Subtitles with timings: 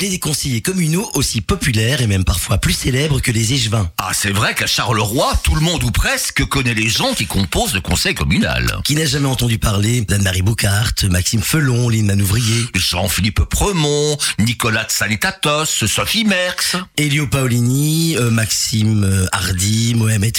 [0.00, 3.90] Il est des conseillers communaux aussi populaires et même parfois plus célèbres que les échevins.
[3.98, 7.74] Ah, c'est vrai qu'à Charleroi, tout le monde ou presque connaît les gens qui composent
[7.74, 8.78] le conseil communal.
[8.84, 14.92] Qui n'a jamais entendu parler d'Anne-Marie Boucart, Maxime Felon, Lynn Ouvrier, Jean-Philippe Premont, Nicolas de
[14.92, 16.76] Sanetatos, Sophie Merckx.
[16.96, 20.36] Elio Paolini, euh, Maxime euh, Hardy, Mohamed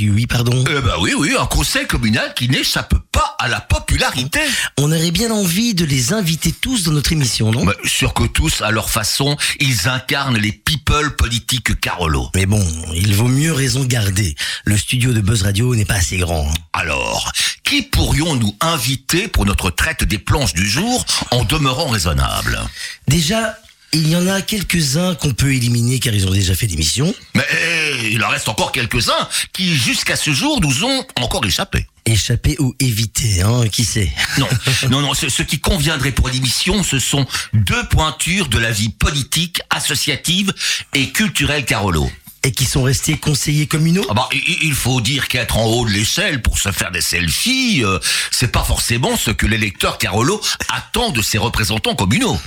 [0.00, 0.64] oui, pardon.
[0.68, 4.40] Eh ben oui, oui, un conseil communal qui n'échappe pas à la popularité.
[4.76, 7.64] On aurait bien envie de les inviter tous dans notre émission, non?
[7.84, 12.30] Sûr que tous, à leur façon, ils incarnent les people politiques Carolo.
[12.34, 14.34] Mais bon, il vaut mieux raison garder.
[14.64, 16.50] Le studio de Buzz Radio n'est pas assez grand.
[16.72, 17.30] Alors,
[17.62, 22.58] qui pourrions-nous inviter pour notre traite des planches du jour en demeurant raisonnable?
[23.06, 23.56] Déjà,
[23.92, 27.14] il y en a quelques-uns qu'on peut éliminer car ils ont déjà fait l'émission.
[27.34, 31.86] Mais eh, il en reste encore quelques-uns qui, jusqu'à ce jour, nous ont encore échappé.
[32.04, 34.48] Échapper ou éviter, hein, qui sait Non,
[34.90, 38.90] non, non, ce, ce qui conviendrait pour l'émission, ce sont deux pointures de la vie
[38.90, 40.52] politique, associative
[40.94, 42.10] et culturelle Carolo.
[42.42, 45.90] Et qui sont restés conseillers communaux Ah bah, il faut dire qu'être en haut de
[45.90, 47.98] l'échelle pour se faire des selfies, euh,
[48.30, 50.40] c'est pas forcément ce que l'électeur Carolo
[50.72, 52.38] attend de ses représentants communaux.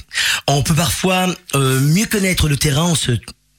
[0.48, 3.12] On peut parfois euh, mieux connaître le terrain en se,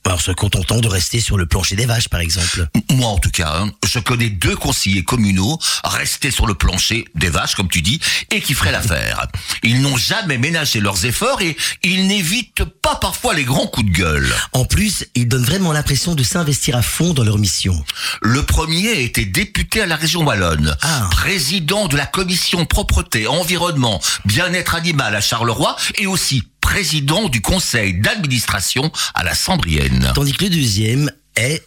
[0.07, 2.67] en se contentant de rester sur le plancher des vaches, par exemple.
[2.91, 7.29] Moi, en tout cas, hein, je connais deux conseillers communaux restés sur le plancher des
[7.29, 9.27] vaches, comme tu dis, et qui feraient l'affaire.
[9.63, 13.97] Ils n'ont jamais ménagé leurs efforts et ils n'évitent pas parfois les grands coups de
[13.97, 14.35] gueule.
[14.53, 17.85] En plus, ils donnent vraiment l'impression de s'investir à fond dans leur mission.
[18.23, 21.09] Le premier était député à la région Wallonne, Ah.
[21.13, 27.95] président de la commission propreté, environnement, bien-être animal à Charleroi et aussi président du conseil
[27.95, 30.13] d'administration à la Sambrienne.
[30.15, 31.67] Tandis que le deuxième est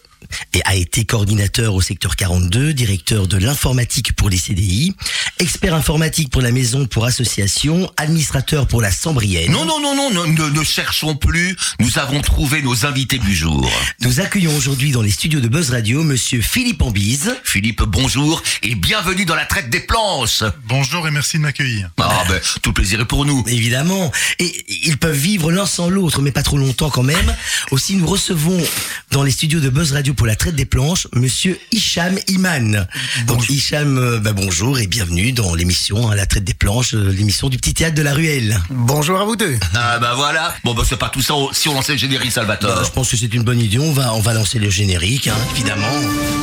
[0.64, 4.94] a été coordinateur au secteur 42, directeur de l'informatique pour les CDI,
[5.38, 9.52] expert informatique pour la maison pour association, administrateur pour la Sambrienne.
[9.52, 13.34] Non, non, non, non, ne, ne, ne cherchons plus, nous avons trouvé nos invités du
[13.34, 13.70] jour.
[14.00, 17.34] Nous accueillons aujourd'hui dans les studios de Buzz Radio monsieur Philippe Ambise.
[17.44, 20.42] Philippe, bonjour et bienvenue dans la traite des planches.
[20.66, 21.90] Bonjour et merci de m'accueillir.
[21.98, 23.44] Ah ben, tout plaisir est pour nous.
[23.46, 24.10] Évidemment.
[24.38, 27.34] Et ils peuvent vivre l'un sans l'autre, mais pas trop longtemps quand même.
[27.70, 28.62] Aussi, nous recevons
[29.10, 32.86] dans les studios de Buzz Radio pour la traite des planches, monsieur Hicham Iman.
[33.26, 37.10] Donc, Hicham, euh, bah, bonjour et bienvenue dans l'émission, hein, la traite des planches, euh,
[37.12, 38.58] l'émission du petit théâtre de la Ruelle.
[38.70, 39.56] Bonjour à vous deux.
[39.74, 40.54] Ah ben voilà.
[40.64, 42.84] Bon ben c'est pas tout ça si on lançait le générique Bah, Salvatore.
[42.84, 43.78] je pense que c'est une bonne idée.
[43.78, 45.86] On va, on va lancer le générique, hein, évidemment.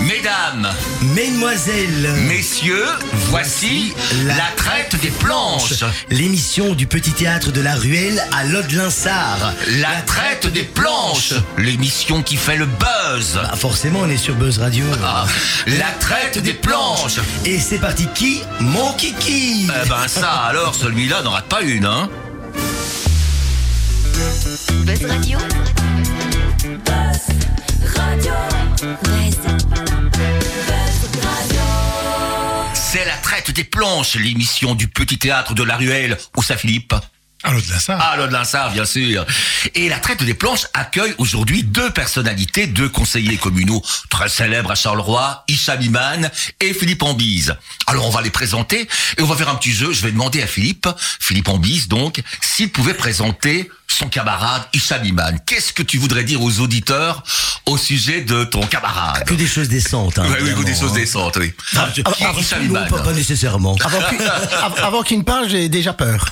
[0.01, 0.69] Mesdames,
[1.15, 3.93] Mesdemoiselles, messieurs, voici
[4.25, 5.83] la traite des planches.
[6.09, 9.53] l'émission du petit théâtre de la Ruelle à Lode-Linsard.
[9.79, 11.33] La traite des planches.
[11.57, 13.35] L'émission qui fait le buzz.
[13.35, 14.83] Bah, forcément, on est sur Buzz Radio.
[15.03, 15.27] Ah,
[15.67, 17.19] la traite des planches.
[17.45, 21.85] Et c'est parti qui Mon kiki Eh ben ça alors, celui-là n'en rate pas une,
[21.85, 22.09] hein.
[24.83, 25.37] Buzz Radio.
[26.63, 27.27] Buzz
[27.95, 28.33] Radio.
[29.03, 29.37] Buzz.
[30.07, 31.61] Buzz Radio.
[32.73, 36.17] C'est la traite des planches, l'émission du petit théâtre de la ruelle.
[36.35, 36.95] Où ça, Philippe?
[37.43, 37.99] Allô de la Sarre.
[37.99, 39.25] Ah, le Linsard, bien sûr.
[39.73, 44.75] Et la traite des planches accueille aujourd'hui deux personnalités, deux conseillers communaux très célèbres à
[44.75, 47.55] Charleroi, Hicham Iman et Philippe Ambise.
[47.87, 48.87] Alors, on va les présenter
[49.17, 49.91] et on va faire un petit jeu.
[49.91, 50.87] Je vais demander à Philippe,
[51.19, 55.39] Philippe Ambise donc, s'il pouvait présenter son camarade Hicham Iman.
[55.45, 57.23] Qu'est-ce que tu voudrais dire aux auditeurs
[57.65, 60.19] au sujet de ton camarade Que des choses décentes.
[60.19, 60.95] Hein, Oui, oui, des choses hein.
[60.95, 61.53] décentes, oui.
[61.75, 63.75] Ah, Qui est ah, Hicham non, Iman pas, pas nécessairement.
[63.83, 66.25] Avant avant qu'il ne parle, j'ai déjà peur.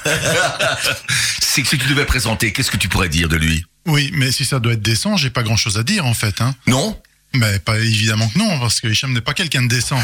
[1.40, 3.66] C'est que si tu devais présenter, qu'est-ce que tu pourrais dire de lui?
[3.86, 6.42] Oui, mais si ça doit être décent, j'ai pas grand chose à dire en fait.
[6.42, 6.54] Hein.
[6.68, 7.00] Non?
[7.36, 10.00] Mais pas évidemment que non, parce que Hicham n'est pas quelqu'un de décent.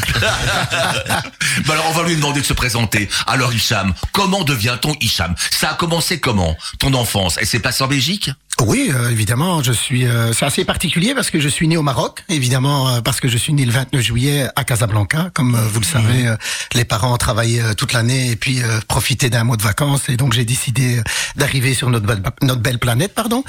[1.66, 3.08] Bah alors on va lui demander de se présenter.
[3.26, 5.34] Alors Hicham, comment devient-on Hicham?
[5.50, 7.38] Ça a commencé comment Ton enfance?
[7.40, 8.30] Elle s'est passée en Belgique?
[8.60, 10.06] Oui, euh, évidemment, je suis.
[10.06, 13.28] euh, c'est assez particulier parce que je suis né au Maroc, évidemment, euh, parce que
[13.28, 15.30] je suis né le 29 juillet à Casablanca.
[15.34, 16.36] Comme euh, vous le savez, euh,
[16.74, 20.16] les parents travaillaient euh, toute l'année et puis euh, profitaient d'un mois de vacances, et
[20.16, 21.02] donc j'ai décidé euh,
[21.36, 23.44] d'arriver sur notre belle, notre belle planète, pardon.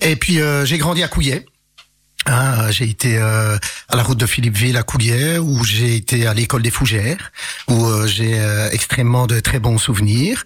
[0.00, 1.46] Et puis euh, j'ai grandi à Couillet.
[2.26, 3.56] Hein, j'ai été euh,
[3.88, 7.32] à la route de Philippeville à Coulier, où j'ai été à l'école des Fougères,
[7.68, 10.44] où euh, j'ai euh, extrêmement de très bons souvenirs.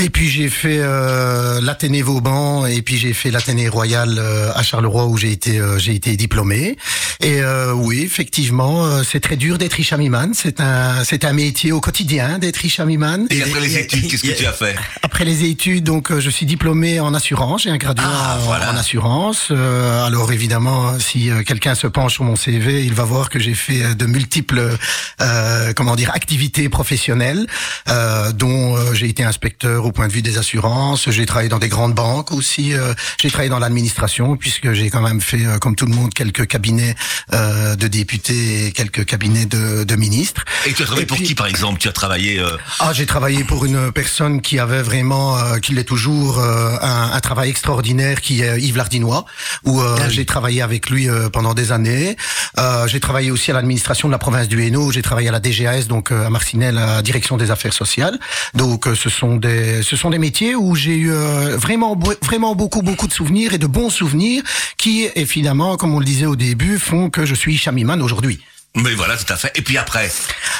[0.00, 4.62] Et puis j'ai fait euh, l'Athénée Vauban, et puis j'ai fait l'Athénée Royal euh, à
[4.62, 6.76] Charleroi, où j'ai été euh, j'ai été diplômé.
[7.20, 10.30] Et euh, oui, effectivement, euh, c'est très dur d'être Ichamiman.
[10.34, 13.26] C'est un c'est un métier au quotidien d'être Ichamiman.
[13.30, 14.76] Et après les études, qu'est-ce que tu as fait?
[15.02, 18.44] Après les études, donc euh, je suis diplômé en assurance, j'ai un graduat Ah, en,
[18.44, 18.72] voilà.
[18.72, 19.50] en assurance.
[19.50, 23.54] Alors évidemment, si euh, quelqu'un se penche sur mon CV, il va voir que j'ai
[23.54, 24.76] fait euh, de multiples,
[25.20, 27.46] euh, comment dire, activités professionnelles,
[27.88, 31.10] euh, dont euh, j'ai été inspecteur au point de vue des assurances.
[31.10, 32.74] J'ai travaillé dans des grandes banques aussi.
[32.74, 36.12] euh, j'ai travaillé dans l'administration puisque j'ai quand même fait, euh, comme tout le monde,
[36.12, 36.94] quelques cabinets
[37.32, 40.44] euh, de députés et quelques cabinets de, de ministres.
[40.66, 41.78] Et tu as travaillé Et pour puis- qui, par exemple?
[41.80, 42.38] Tu as travaillé...
[42.38, 46.76] euh, Ah, j'ai travaillé pour une personne qui avait vraiment, euh, qui l'est toujours, euh,
[46.82, 49.24] un, un travail extraordinaire, qui est Yves Lardinois,
[49.64, 52.16] où euh, j'ai travaillé avec lui euh, pendant des années.
[52.58, 54.90] Euh, j'ai travaillé aussi à l'administration de la province du Hainaut.
[54.90, 58.18] J'ai travaillé à la DGAS, donc euh, à Marcinelle, à la direction des affaires sociales.
[58.54, 62.54] Donc, euh, ce sont des, ce sont des métiers où j'ai eu euh, vraiment, vraiment
[62.54, 64.42] beaucoup, beaucoup de souvenirs et de bons souvenirs,
[64.78, 68.40] qui évidemment, comme on le disait au début, font que je suis Chamiman aujourd'hui.
[68.76, 69.50] Mais voilà, tout à fait.
[69.56, 70.10] Et puis après?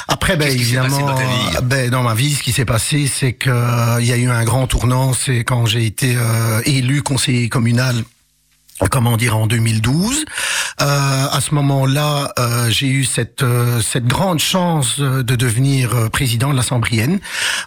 [0.08, 1.56] Après, ben, évidemment, dans ta vie?
[1.56, 4.16] euh, ben, dans ma vie, ce qui s'est passé, c'est que euh, il y a
[4.16, 5.12] eu un grand tournant.
[5.12, 8.02] C'est quand j'ai été euh, élu conseiller communal.
[8.90, 10.24] Comment dire en 2012
[10.80, 15.94] Euh, À ce moment-là, euh, j'ai eu cette euh, cette grande chance euh, de devenir
[15.94, 17.18] euh, président de la Sambrienne,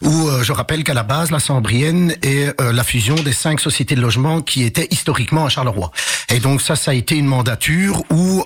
[0.02, 3.96] où euh, je rappelle qu'à la base, la Sambrienne est la fusion des cinq sociétés
[3.96, 5.92] de logement qui étaient historiquement à Charleroi.
[6.30, 8.46] Et donc ça, ça a été une mandature où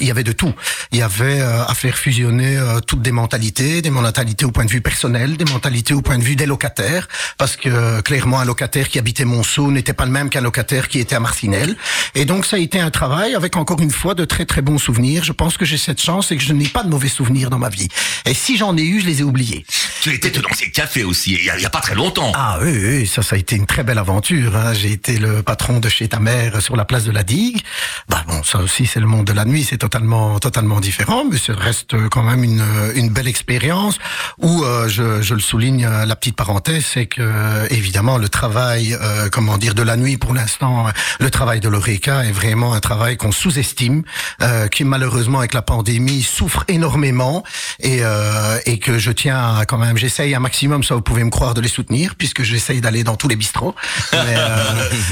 [0.00, 0.54] il y avait de tout.
[0.92, 4.80] Il y avait à faire fusionner toutes des mentalités, des mentalités au point de vue
[4.80, 7.08] personnel, des mentalités au point de vue des locataires,
[7.38, 10.98] parce que clairement un locataire qui habitait Monceau n'était pas le même qu'un locataire qui
[10.98, 11.76] était à Marcinelle.
[12.14, 14.78] Et donc ça a été un travail avec encore une fois de très très bons
[14.78, 15.24] souvenirs.
[15.24, 17.58] Je pense que j'ai cette chance et que je n'ai pas de mauvais souvenirs dans
[17.58, 17.88] ma vie.
[18.24, 19.64] Et si j'en ai eu, je les ai oubliés.
[20.02, 22.32] Tu étais tenancier de café aussi, il y a, pas très longtemps.
[22.34, 24.56] Ah oui, oui, ça, ça a été une très belle aventure.
[24.56, 24.72] Hein.
[24.72, 27.60] J'ai été le patron de chez ta mère sur la place de la digue.
[28.08, 31.38] Bah bon, ça aussi, c'est le monde de la nuit, c'est totalement, totalement différent, mais
[31.38, 32.64] ça reste quand même une,
[32.94, 33.98] une belle expérience.
[34.38, 38.96] Où euh, je, je le souligne, la petite parenthèse, c'est que euh, évidemment le travail,
[39.00, 42.74] euh, comment dire, de la nuit pour l'instant, euh, le travail de l'Oreca est vraiment
[42.74, 44.02] un travail qu'on sous-estime,
[44.42, 47.42] euh, qui malheureusement avec la pandémie souffre énormément
[47.80, 51.24] et, euh, et que je tiens à, quand même, j'essaye un maximum, ça vous pouvez
[51.24, 53.74] me croire, de les soutenir puisque j'essaye d'aller dans tous les bistrots.
[54.12, 54.56] Mais, euh,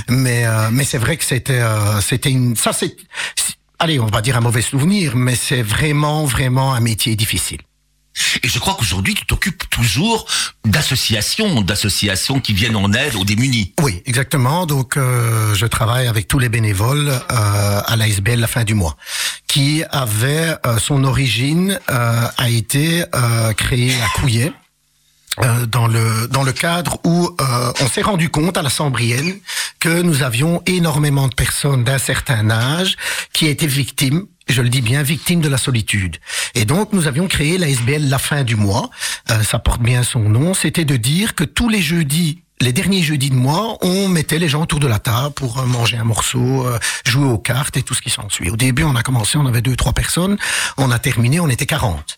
[0.08, 2.96] mais, euh, mais c'est vrai que c'était, euh, c'était une, ça c'est-
[3.78, 7.58] allez, on va dire un mauvais souvenir, mais c'est vraiment, vraiment un métier difficile.
[8.42, 10.26] Et je crois qu'aujourd'hui, tu t'occupes toujours
[10.64, 13.72] d'associations, d'associations qui viennent en aide aux démunis.
[13.80, 14.66] Oui, exactement.
[14.66, 18.96] Donc, euh, je travaille avec tous les bénévoles euh, à l'ASBL la fin du mois,
[19.48, 24.52] qui avait euh, son origine euh, a été euh, créé à Couillet.
[25.42, 29.34] euh, dans le dans le cadre où euh, on s'est rendu compte à la Sambrienne
[29.80, 32.96] que nous avions énormément de personnes d'un certain âge
[33.32, 36.18] qui étaient victimes je le dis bien, victimes de la solitude.
[36.54, 38.90] Et donc, nous avions créé la SBL la fin du mois.
[39.30, 40.54] Euh, ça porte bien son nom.
[40.54, 44.48] C'était de dire que tous les jeudis les derniers jeudis de mois, on mettait les
[44.48, 47.82] gens autour de la table pour euh, manger un morceau, euh, jouer aux cartes et
[47.82, 48.48] tout ce qui s'ensuit.
[48.48, 50.38] Au début, on a commencé, on avait deux, trois personnes.
[50.76, 52.16] On a terminé, on était 40.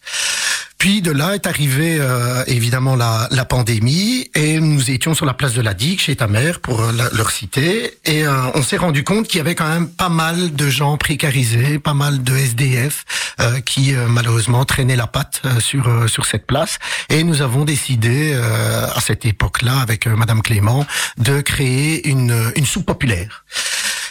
[0.78, 5.32] Puis de là est arrivée euh, évidemment la, la pandémie et nous étions sur la
[5.32, 8.76] place de la Digue chez ta mère pour euh, leur citer et euh, on s'est
[8.76, 12.36] rendu compte qu'il y avait quand même pas mal de gens précarisés, pas mal de
[12.36, 13.04] SDF
[13.40, 18.34] euh, qui euh, malheureusement traînaient la patte sur sur cette place et nous avons décidé
[18.34, 20.86] à cette époque-là avec Madame Clément
[21.18, 23.44] de créer une une soupe populaire.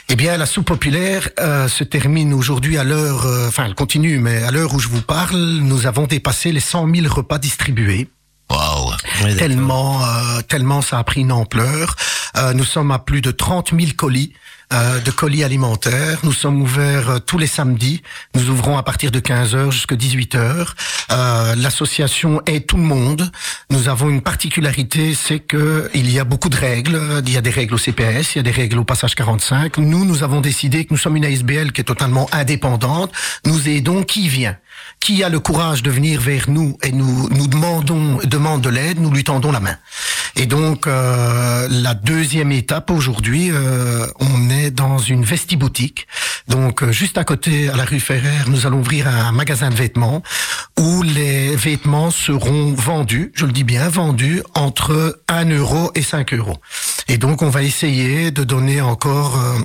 [0.10, 4.20] Eh bien, la soupe populaire euh, se termine aujourd'hui à l'heure, euh, enfin, elle continue,
[4.20, 8.08] mais à l'heure où je vous parle, nous avons dépassé les 100 000 repas distribués.
[8.50, 8.92] Waouh.
[9.38, 11.96] tellement, euh, tellement ça a pris une ampleur.
[12.38, 14.34] Euh, nous sommes à plus de 30 000 colis.
[14.74, 16.20] Euh, de colis alimentaires.
[16.24, 18.02] Nous sommes ouverts euh, tous les samedis.
[18.34, 20.68] Nous ouvrons à partir de 15h jusqu'à 18h.
[21.12, 23.32] Euh, L'association est tout le monde.
[23.70, 27.00] Nous avons une particularité, c'est que il y a beaucoup de règles.
[27.26, 29.78] Il y a des règles au CPS, il y a des règles au passage 45.
[29.78, 33.12] Nous, nous avons décidé que nous sommes une ASBL qui est totalement indépendante.
[33.46, 34.58] Nous aidons qui vient.
[35.00, 39.00] Qui a le courage de venir vers nous et nous nous demandons demande de l'aide,
[39.00, 39.78] nous lui tendons la main.
[40.36, 46.08] Et donc euh, la deuxième étape aujourd'hui, euh, on est dans une vestiboutique.
[46.48, 49.76] Donc euh, juste à côté à la rue Ferrer, nous allons ouvrir un magasin de
[49.76, 50.22] vêtements
[50.80, 56.34] où les vêtements seront vendus, je le dis bien vendus entre 1 euro et 5
[56.34, 56.58] euros.
[57.08, 59.60] Et donc on va essayer de donner encore euh,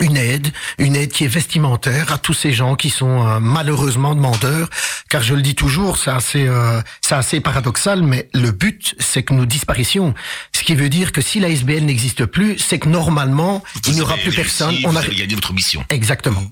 [0.00, 4.14] une aide, une aide qui est vestimentaire à tous ces gens qui sont euh, malheureusement
[4.14, 4.68] demandeurs,
[5.08, 9.22] car je le dis toujours, c'est assez, euh, c'est assez paradoxal, mais le but, c'est
[9.22, 10.14] que nous disparaissions.
[10.54, 14.00] Ce qui veut dire que si la SBL n'existe plus, c'est que normalement, il n'y
[14.00, 14.74] aura plus personne.
[14.84, 15.84] On a gagné votre mission.
[15.90, 16.42] exactement.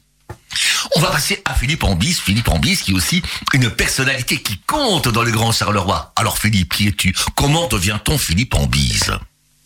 [0.96, 2.14] On va passer à Philippe Ambis.
[2.14, 3.22] Philippe Ambis qui est aussi
[3.54, 6.12] une personnalité qui compte dans le Grand Charleroi.
[6.16, 7.14] Alors Philippe, qui es-tu?
[7.36, 9.12] Comment devient-on Philippe Ambise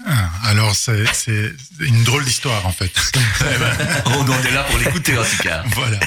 [0.07, 1.05] Ah, alors c'est
[1.81, 2.93] une drôle d'histoire en fait.
[4.07, 5.63] On en est là pour l'écouter en tout cas.
[5.75, 5.99] voilà.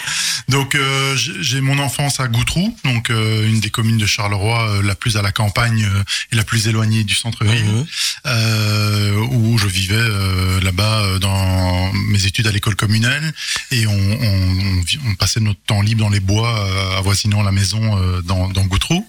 [0.50, 4.82] Donc euh, j'ai mon enfance à Goutroux, donc euh, une des communes de Charleroi euh,
[4.84, 7.86] la plus à la campagne euh, et la plus éloignée du centre-ville, Mhm.
[8.28, 13.34] euh, où je vivais euh, là-bas euh, dans mes études à l'école communale
[13.72, 17.98] et on, on, on passait notre temps libre dans les bois euh, avoisinant la maison
[18.00, 19.08] euh, dans, dans Goutroux.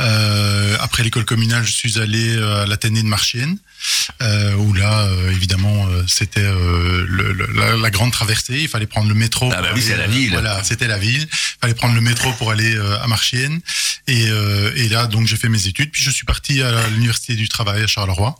[0.00, 3.58] Euh, après l'école communale, je suis allé à l'Athénée de Marchienne.
[4.22, 8.58] Euh, où là, euh, évidemment, euh, c'était euh, le- le- la, la grande traversée.
[8.60, 9.50] Il fallait prendre le métro.
[9.54, 10.30] Ah bah oui, c'est la euh, ville.
[10.32, 11.22] Voilà, c'était la ville.
[11.32, 13.60] Il fallait prendre le métro pour aller euh, à Marchienne.
[14.06, 15.90] Et, euh, et là, donc, j'ai fait mes études.
[15.90, 18.34] Puis je suis parti à l'université du travail à Charleroi.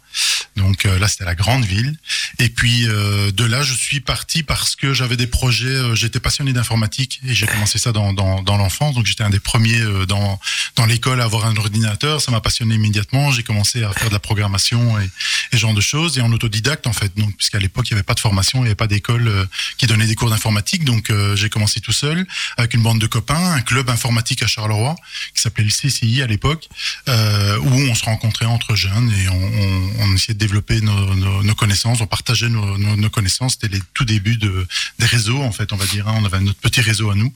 [0.57, 1.97] Donc euh, là, c'était la grande ville.
[2.41, 5.67] Et puis euh, de là, je suis parti parce que j'avais des projets.
[5.69, 8.95] euh, J'étais passionné d'informatique et j'ai commencé ça dans, dans, dans l'enfance.
[8.95, 10.39] Donc j'étais un des premiers euh, dans
[10.77, 12.21] dans l'école à avoir un ordinateur.
[12.21, 13.31] Ça m'a passionné immédiatement.
[13.31, 15.09] J'ai commencé à faire de la programmation et,
[15.53, 17.13] et ce genre de choses et en autodidacte en fait.
[17.17, 19.45] Donc puisqu'à l'époque il n'y avait pas de formation, il n'y avait pas d'école euh,
[19.79, 20.85] qui donnait des cours d'informatique.
[20.85, 24.47] Donc euh, j'ai commencé tout seul avec une bande de copains, un club informatique à
[24.47, 24.97] Charleroi
[25.35, 26.69] qui s'appelait le CCI à l'époque,
[27.09, 32.07] euh, où on se rencontrait entre jeunes et on, essayait de développer nos, connaissances, on
[32.07, 33.53] partageait nos, connaissances.
[33.53, 34.67] C'était les tout débuts de,
[34.99, 36.09] des réseaux en fait, on va dire.
[36.09, 36.15] hein.
[36.19, 37.33] On avait notre petit réseau à nous.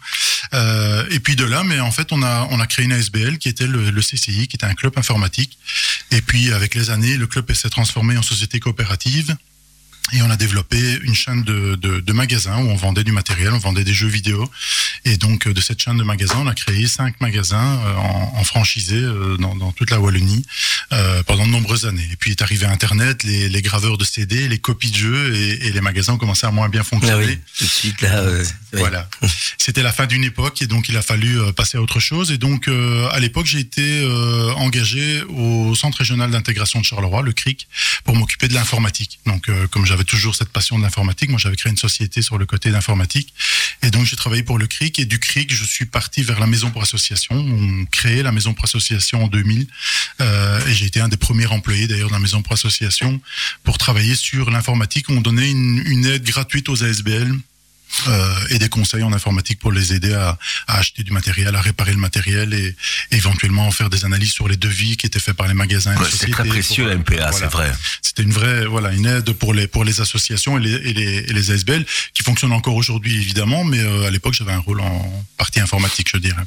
[1.11, 3.49] Et puis de là, mais en fait, on a on a créé une ASBL qui
[3.49, 5.59] était le, le CCI, qui était un club informatique.
[6.11, 7.84] Et puis avec les années, le club s'est transformé
[8.19, 9.37] en société coopérative.
[10.13, 13.53] Et on a développé une chaîne de, de, de magasins où on vendait du matériel,
[13.53, 14.49] on vendait des jeux vidéo.
[15.07, 18.33] Et donc euh, de cette chaîne de magasins, on a créé cinq magasins euh, en,
[18.37, 20.45] en franchisé euh, dans, dans toute la Wallonie
[20.93, 22.07] euh, pendant de nombreuses années.
[22.13, 25.67] Et puis est arrivé Internet, les, les graveurs de CD, les copies de jeux et,
[25.69, 27.25] et les magasins ont commencé à moins bien Ah fonctionner.
[27.27, 28.19] oui, tout de suite là.
[28.19, 28.45] euh,
[28.75, 28.79] oui.
[28.81, 29.09] Voilà.
[29.59, 32.31] C'était la fin d'une époque et donc il a fallu passer à autre chose.
[32.31, 34.05] Et donc euh, à l'époque, j'ai été
[34.57, 37.67] engagé au Centre régional d'intégration de Charleroi, le CRIC,
[38.05, 39.19] pour m'occuper de l'informatique.
[39.27, 42.47] Donc comme j'avais toujours cette passion de l'informatique, moi j'avais créé une société sur le
[42.47, 43.33] côté d'informatique.
[43.83, 46.49] Et donc j'ai travaillé pour le CRIC et du CRIC, je suis parti vers la
[46.49, 47.37] Maison pour Association.
[47.37, 49.69] On créait la Maison pour Association en 2000
[50.21, 53.21] euh, et j'ai été un des premiers employés d'ailleurs de la Maison pour Association
[53.63, 55.09] pour travailler sur l'informatique.
[55.11, 57.33] On donnait une, une aide gratuite aux ASBL
[58.09, 61.61] euh, et des conseils en informatique pour les aider à, à acheter du matériel, à
[61.61, 62.75] réparer le matériel et,
[63.11, 65.97] et éventuellement faire des analyses sur les devis qui étaient faits par les magasins.
[65.97, 67.33] Ouais, c'est très précieux la MPA, voilà.
[67.33, 67.73] c'est vrai.
[68.03, 71.17] C'était une vraie, voilà, une aide pour les pour les associations et les et les,
[71.19, 74.81] et les ASBL qui fonctionnent encore aujourd'hui évidemment, mais euh, à l'époque j'avais un rôle
[74.81, 76.43] en partie informatique, je dirais.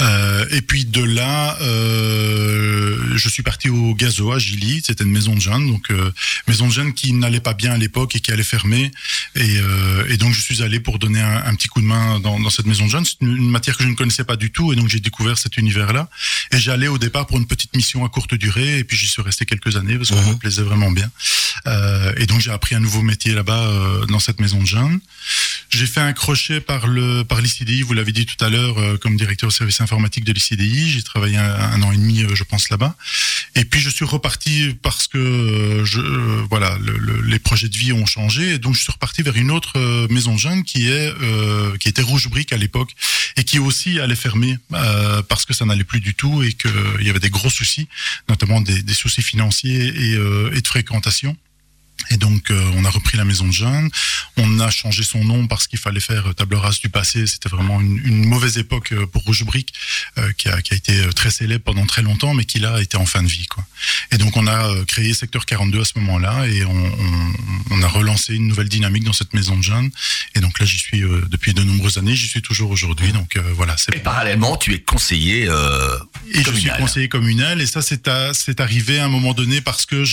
[0.00, 4.82] Euh, et puis de là, euh, je suis parti au Gazo à Gilly.
[4.84, 6.10] C'était une maison de jeunes, donc euh,
[6.48, 8.90] maison de jeunes qui n'allait pas bien à l'époque et qui allait fermer.
[9.34, 12.20] Et, euh, et donc je suis allé pour donner un, un petit coup de main
[12.20, 13.06] dans, dans cette maison de jeunes.
[13.06, 15.38] C'est une, une matière que je ne connaissais pas du tout, et donc j'ai découvert
[15.38, 16.10] cet univers-là.
[16.50, 19.22] Et j'allais au départ pour une petite mission à courte durée, et puis j'y suis
[19.22, 21.10] resté quelques années parce que ça me plaisait vraiment bien.
[21.66, 25.00] Euh, et donc j'ai appris un nouveau métier là-bas euh, dans cette maison de jeunes.
[25.74, 28.98] J'ai fait un crochet par le par l'ICDI, vous l'avez dit tout à l'heure, euh,
[28.98, 30.90] comme directeur au service informatique de l'ICDI.
[30.90, 32.94] J'ai travaillé un, un an et demi, euh, je pense, là-bas.
[33.54, 37.70] Et puis je suis reparti parce que euh, je, euh, voilà, le- le- les projets
[37.70, 38.52] de vie ont changé.
[38.54, 41.74] Et donc je suis reparti vers une autre euh, maison de jeunes qui est euh,
[41.78, 42.90] qui était Rouge Brique à l'époque
[43.38, 44.58] et qui aussi allait fermer
[45.28, 47.88] parce que ça n'allait plus du tout et qu'il y avait des gros soucis,
[48.28, 50.10] notamment des, des soucis financiers et,
[50.56, 51.34] et de fréquentation.
[52.10, 53.88] Et donc, euh, on a repris la maison de jeunes.
[54.36, 57.26] On a changé son nom parce qu'il fallait faire euh, table rase du passé.
[57.26, 59.72] C'était vraiment une, une mauvaise époque euh, pour Rouge Brique,
[60.18, 62.96] euh, qui, a, qui a été très célèbre pendant très longtemps, mais qui là était
[62.96, 63.46] en fin de vie.
[63.46, 63.64] Quoi.
[64.10, 67.32] Et donc, on a créé Secteur 42 à ce moment-là, et on, on,
[67.70, 69.90] on a relancé une nouvelle dynamique dans cette maison de jeunes.
[70.34, 72.16] Et donc là, j'y suis euh, depuis de nombreuses années.
[72.16, 73.12] J'y suis toujours aujourd'hui.
[73.12, 75.48] Donc voilà, parallèlement, tu es conseiller
[76.34, 80.04] et je suis conseiller communal et ça c'est arrivé à un moment donné parce que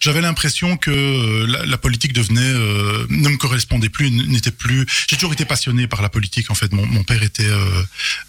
[0.00, 4.86] j'avais l'impression que euh, la, la politique devenait euh, ne me correspondait plus n'était plus
[5.08, 7.82] j'ai toujours été passionné par la politique en fait mon, mon père était euh,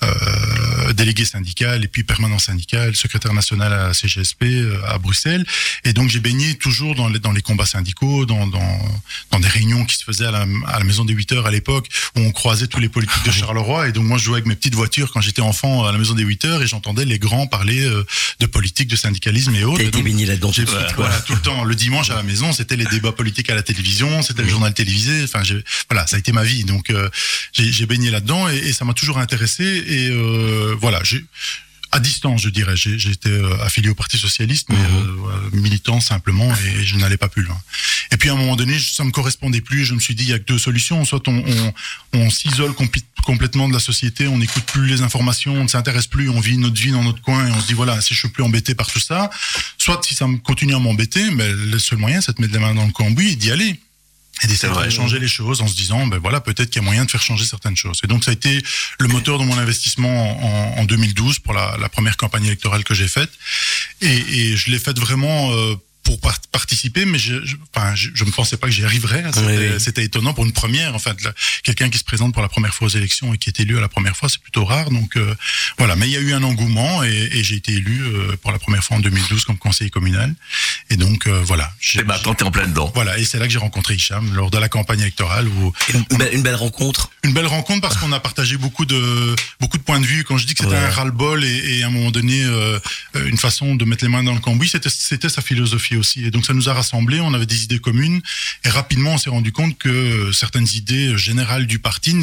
[0.04, 4.46] euh, délégué syndical et puis permanent syndical secrétaire national à la CGSP
[4.88, 5.46] à Bruxelles
[5.84, 8.80] et donc j'ai baigné toujours dans les dans les combats syndicaux dans dans
[9.32, 11.52] dans des réunions qui se faisaient à la, à la maison des 8 heures à
[11.52, 14.46] l'époque où on croisait tous les politiques de Charleroi et donc moi je jouais avec
[14.46, 17.20] mes petites voitures quand j'étais enfant à la maison des 8 heures et j'entendais les
[17.20, 17.88] grands parler
[18.40, 19.80] de politique, de syndicalisme et autres.
[19.80, 20.52] T'as été baigné là-dedans
[20.96, 21.64] voilà, tout le temps.
[21.64, 24.74] Le dimanche à la maison, c'était les débats politiques à la télévision, c'était le journal
[24.74, 25.24] télévisé.
[25.24, 25.44] Enfin,
[25.90, 26.64] voilà, ça a été ma vie.
[26.64, 27.10] Donc, euh,
[27.54, 29.64] j'ai j'ai baigné là-dedans et, et ça m'a toujours intéressé.
[29.64, 31.24] Et euh, voilà, j'ai
[31.92, 32.76] à distance, je dirais.
[32.78, 35.26] J'ai- J'étais euh, affilié au Parti socialiste, mais Mhm.
[35.26, 37.60] euh, militant simplement, et je n'allais pas plus loin.
[38.12, 39.82] Et puis à un moment donné, je- ça me correspondait plus.
[39.82, 41.04] et Je me suis dit, il y a que deux solutions.
[41.06, 41.74] Soit on, on,
[42.14, 42.74] on s'isole
[43.24, 46.58] complètement de la société, on n'écoute plus les informations, on ne s'intéresse plus, on vit
[46.58, 48.74] notre vie dans notre coin, et on se dit voilà, si je suis plus embêté
[48.76, 49.30] par tout ça,
[49.78, 52.60] soit si ça me continue à m'embêter, ben, le seul moyen, c'est de mettre les
[52.60, 53.80] mains dans le cambouis et d'y aller
[54.44, 56.86] et d'essayer de changer les choses en se disant ben voilà peut-être qu'il y a
[56.86, 58.00] moyen de faire changer certaines choses.
[58.04, 58.62] Et donc ça a été
[59.00, 62.94] le moteur de mon investissement en, en 2012 pour la, la première campagne électorale que
[62.94, 63.32] j'ai faite.
[64.02, 68.10] Et, et je l'ai faite vraiment euh, pour par- participer mais je, je, enfin, je,
[68.14, 69.80] je ne pensais pas que j'y arriverais c'était Oui, oui.
[69.80, 71.18] c'était étonnant pour une première en fait
[71.64, 73.82] quelqu'un qui se présente pour la première fois aux élections et qui est élu à
[73.82, 75.36] la première fois c'est plutôt rare donc euh,
[75.78, 78.52] voilà mais il y a eu un engouement et, et j'ai été élu euh, pour
[78.52, 80.34] la première fois en 2012 comme conseiller communal
[80.90, 82.92] et donc euh, voilà J'ai- Et maintenant, t'es en plein dedans.
[82.96, 86.18] voilà, et c'est là que j'ai rencontré Hicham lors de la campagne électorale où Une,
[86.18, 87.12] belle, une belle rencontre.
[87.24, 90.24] une belle rencontre parce qu'on a partagé beaucoup de beaucoup de points de vue.
[90.24, 90.80] Quand je dis que c'était Ouais.
[90.82, 92.80] un ras-le-bol et, et à un moment donné euh,
[93.16, 96.26] euh, une façon de mettre les mains dans le cambouis, c'était c'était sa philosophie aussi.
[96.26, 97.20] Et donc ça nous a rassemblés.
[97.20, 98.22] On avait des idées communes
[98.66, 102.14] et rapidement on s'est rendu compte que euh, certaines idées générales du parti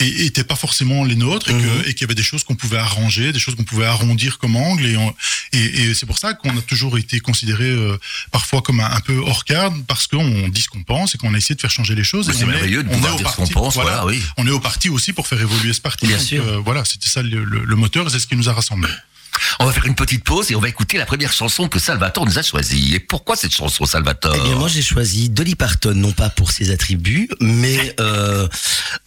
[0.00, 1.82] n'étaient pas forcément les nôtres et Mhm.
[1.86, 4.56] et qu'il y avait des choses qu'on pouvait arranger, des choses qu'on pouvait arrondir comme
[4.56, 4.86] angle.
[4.86, 5.14] Et, on-
[5.52, 7.96] et, et c'est pour ça qu'on a toujours été considéré euh,
[8.30, 11.34] parfois comme un, un peu hors cadre parce qu'on dit ce qu'on pense et qu'on
[11.34, 12.26] a essayé de faire changer les choses.
[12.32, 13.52] C'est on est- merveilleux de pouvoir dire ce parti.
[13.52, 14.20] qu'on pense, voilà, oui.
[14.36, 16.06] On est au parti aussi pour faire évoluer ce parti.
[16.06, 16.44] Bien Donc, sûr.
[16.46, 18.88] euh, voilà, c'était ça le, le- le moteur et c'est ce qui nous a rassemblés.
[19.58, 22.26] On va faire une petite pause et on va écouter la première chanson que Salvatore
[22.26, 22.94] nous a choisie.
[22.94, 26.50] Et pourquoi cette chanson, Salvatore Eh bien, moi, j'ai choisi Dolly Parton, non pas pour
[26.50, 28.48] ses attributs, mais euh,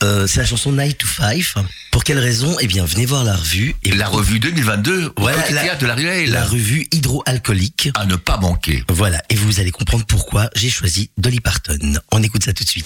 [0.04, 1.54] euh, c'est la chanson Night to Five.
[1.92, 2.56] Pour quelle raison?
[2.60, 3.76] Eh bien, venez voir la revue.
[3.84, 6.32] Et La revue 2022 au Voilà, la- de la Ruelle.
[6.32, 7.90] la revue hydroalcoolique.
[7.96, 8.84] À ne pas manquer.
[8.90, 11.78] Voilà, et vous allez comprendre pourquoi j'ai choisi Dolly Parton.
[12.12, 12.86] On écoute ça tout de suite.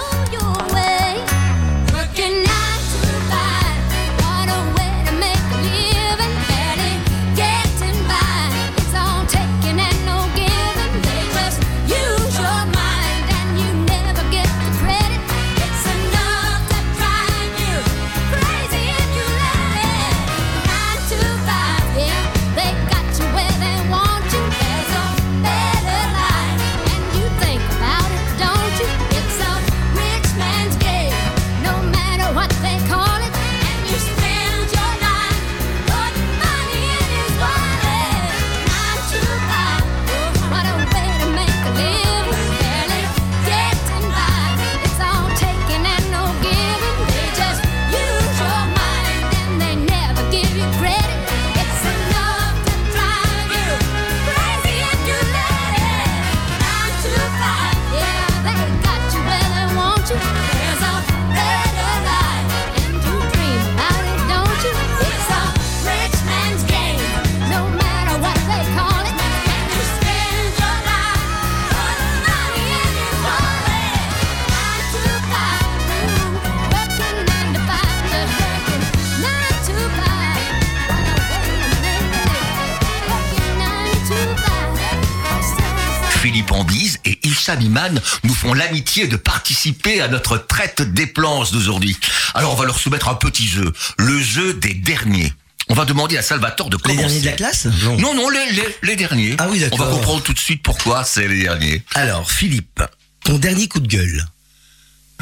[88.23, 91.97] Nous font l'amitié de participer à notre traite des planches d'aujourd'hui.
[92.33, 95.33] Alors on va leur soumettre un petit jeu, le jeu des derniers.
[95.69, 97.01] On va demander à Salvatore de Les commencer.
[97.01, 99.35] derniers de la classe Non, non, les, les, les derniers.
[99.37, 99.85] Ah oui, On d'accord.
[99.87, 101.83] va comprendre tout de suite pourquoi c'est les derniers.
[101.95, 102.81] Alors, Philippe,
[103.23, 104.25] ton dernier coup de gueule.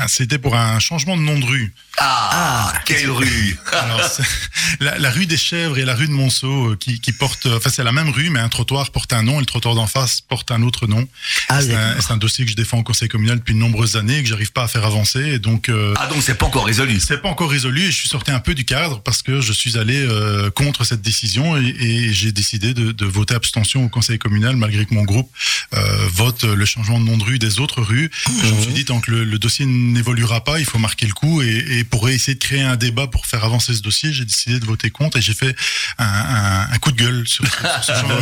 [0.01, 1.73] Ah, C'était pour un changement de nom de rue.
[1.97, 4.01] Ah, quelle rue Alors,
[4.79, 7.57] la, la rue des Chèvres et la rue de Monceau euh, qui, qui portent, euh,
[7.57, 9.87] enfin c'est la même rue, mais un trottoir porte un nom et le trottoir d'en
[9.87, 11.05] face porte un autre nom.
[11.49, 11.73] Ah, c'est,
[12.11, 14.53] un, dossier que je défends au conseil communal depuis de nombreuses années et que j'arrive
[14.53, 15.19] pas à faire avancer.
[15.19, 16.99] Et donc, euh, Ah donc c'est pas encore résolu.
[17.01, 19.51] c'est pas encore résolu et je suis sorti un peu du cadre parce que je
[19.51, 23.89] suis allé euh, contre cette décision et, et j'ai décidé de, de voter abstention au
[23.89, 25.29] conseil communal malgré que mon groupe
[25.73, 28.09] euh, vote le changement de nom de rue des autres rues.
[28.43, 31.13] Je me suis dit tant que le, le dossier n'évoluera pas, il faut marquer le
[31.13, 31.47] coup et,
[31.79, 34.65] et pour essayer de créer un débat pour faire avancer ce dossier, j'ai décidé de
[34.65, 35.55] voter contre et j'ai fait
[35.97, 38.15] un, un- un coup de gueule sur, sur ce changement.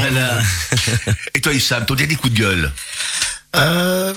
[1.36, 2.71] Et toi Hicham, ton dernier coup de gueule
[3.56, 4.13] Euh,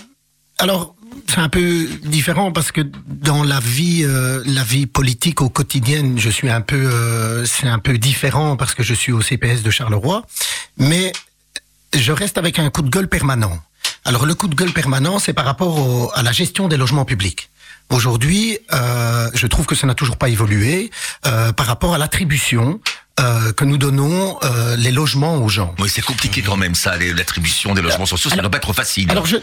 [0.58, 0.94] alors,
[1.26, 6.14] c'est un peu différent parce que dans la vie, euh, la vie politique au quotidien,
[6.16, 9.62] je suis un peu, euh, c'est un peu différent parce que je suis au CPS
[9.62, 10.26] de Charleroi,
[10.76, 11.12] mais
[11.96, 13.60] je reste avec un coup de gueule permanent.
[14.10, 17.48] Alors, le coup de gueule permanent, c'est par rapport à la gestion des logements publics.
[17.90, 20.90] Aujourd'hui, euh, je trouve que ça n'a toujours pas évolué
[21.28, 22.80] euh, par rapport à l'attribution
[23.20, 25.74] euh, que nous donnons euh, les logements aux gens.
[25.78, 28.72] Oui, c'est compliqué quand même ça, l'attribution des logements sociaux, ça ne doit pas être
[28.72, 29.11] facile.
[29.11, 29.37] Alors, je,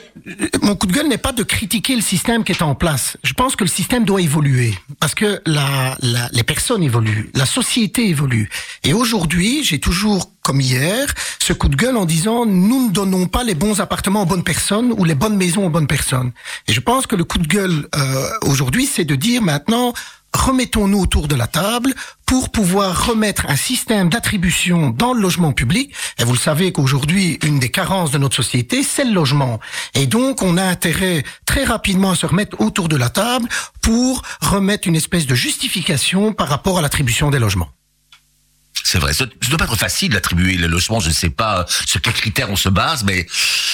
[0.61, 3.17] mon coup de gueule n'est pas de critiquer le système qui est en place.
[3.23, 7.45] Je pense que le système doit évoluer parce que la, la- les personnes évoluent, la
[7.45, 8.49] société évolue.
[8.83, 13.27] Et aujourd'hui, j'ai toujours, comme hier, ce coup de gueule en disant nous ne donnons
[13.27, 16.31] pas les bons appartements aux bonnes personnes ou les bonnes maisons aux bonnes personnes.
[16.67, 19.93] Et je pense que le coup de gueule euh, aujourd'hui, c'est de dire maintenant
[20.33, 21.93] remettons-nous autour de la table
[22.27, 25.93] pour pouvoir remettre un système d'attribution dans le logement public.
[26.19, 29.59] Et vous le savez qu'aujourd'hui, une des carences de notre société, c'est le logement.
[29.95, 33.47] Et donc, on a intérêt très rapidement à se remettre autour de la table
[33.81, 37.69] pour remettre une espèce de justification par rapport à l'attribution des logements.
[38.89, 41.59] C'est vrai, ça ne doit pas être facile d'attribuer les logements, je ne sais pas
[41.59, 43.27] euh, sur quels critères on se base, mais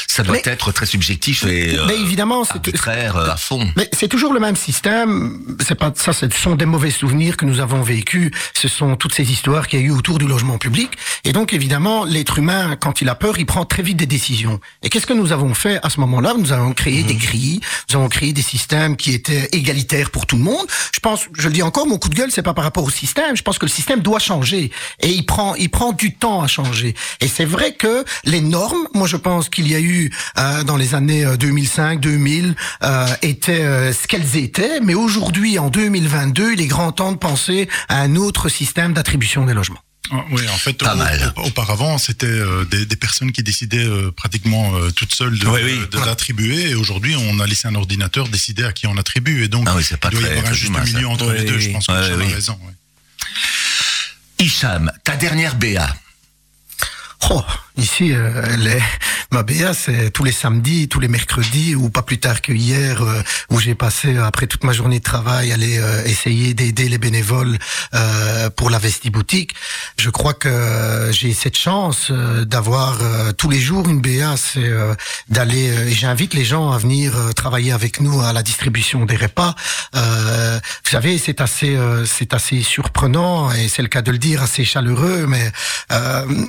[0.07, 3.71] ça doit Mais- être très subjectif et euh, Mais évidemment, c'est arbitraire euh, à fond.
[3.75, 5.37] Mais c'est toujours le même système.
[5.63, 6.13] C'est pas ça.
[6.13, 8.31] Ce sont des mauvais souvenirs que nous avons vécus.
[8.55, 10.89] Ce sont toutes ces histoires qu'il y a eu autour du logement public.
[11.25, 14.59] Et donc évidemment, l'être humain, quand il a peur, il prend très vite des décisions.
[14.81, 16.33] Et qu'est-ce que nous avons fait à ce moment-là?
[16.39, 17.61] Nous avons créé des grilles.
[17.89, 20.65] Nous avons créé des systèmes qui étaient égalitaires pour tout le monde.
[20.91, 22.89] Je pense, je le dis encore, mon coup de gueule, c'est pas par rapport au
[22.89, 23.37] système.
[23.37, 24.71] Je pense que le système doit changer.
[25.03, 26.95] Et il prend, il prend du temps à changer.
[27.21, 30.77] Et c'est vrai que les normes, moi je pense qu'il y a eu euh, dans
[30.77, 34.79] les années 2005, 2000, euh, étaient euh, ce qu'elles étaient.
[34.81, 39.45] Mais aujourd'hui, en 2022, il est grand temps de penser à un autre système d'attribution
[39.45, 39.79] des logements.
[40.11, 41.33] Ah, Oui, en fait, Pas mal.
[41.37, 45.61] auparavant, c'était euh, des, des personnes qui décidaient euh, pratiquement euh, toutes seules de, Oui,
[45.63, 45.79] oui.
[45.91, 46.69] de l'attribuer.
[46.71, 49.43] Et aujourd'hui, on a laissé un ordinateur décider à qui on attribue.
[49.43, 50.93] Et donc, Ah oui, c'est pas il doit y avoir un juste humain, ça.
[50.93, 51.59] milieu entre Oui, les deux.
[51.59, 52.33] Je pense que tu as oui.
[52.33, 52.53] raison.
[52.65, 52.73] ouais.
[54.43, 55.87] Hicham, ta dernière BA.
[57.29, 57.45] Oh,
[57.77, 58.81] ici, euh, elle est-
[59.31, 63.01] ma BA, c'est tous les samedis, tous les mercredis, ou pas plus tard que hier,
[63.01, 66.99] euh, où j'ai passé, après toute ma journée de travail, aller euh, essayer d'aider les
[66.99, 67.57] bénévoles
[67.95, 69.55] euh, pour la Vesti Boutique.
[69.97, 72.99] Je crois que j'ai cette chance euh, d'avoir
[73.37, 74.71] tous les jours une BA, c'est
[75.29, 79.55] d'aller, et j'invite les gens à venir travailler avec nous à la distribution des repas.
[79.93, 84.63] Vous savez, c'est assez, c'est assez surprenant, et c'est le cas de le dire, assez
[84.65, 85.51] chaleureux, mais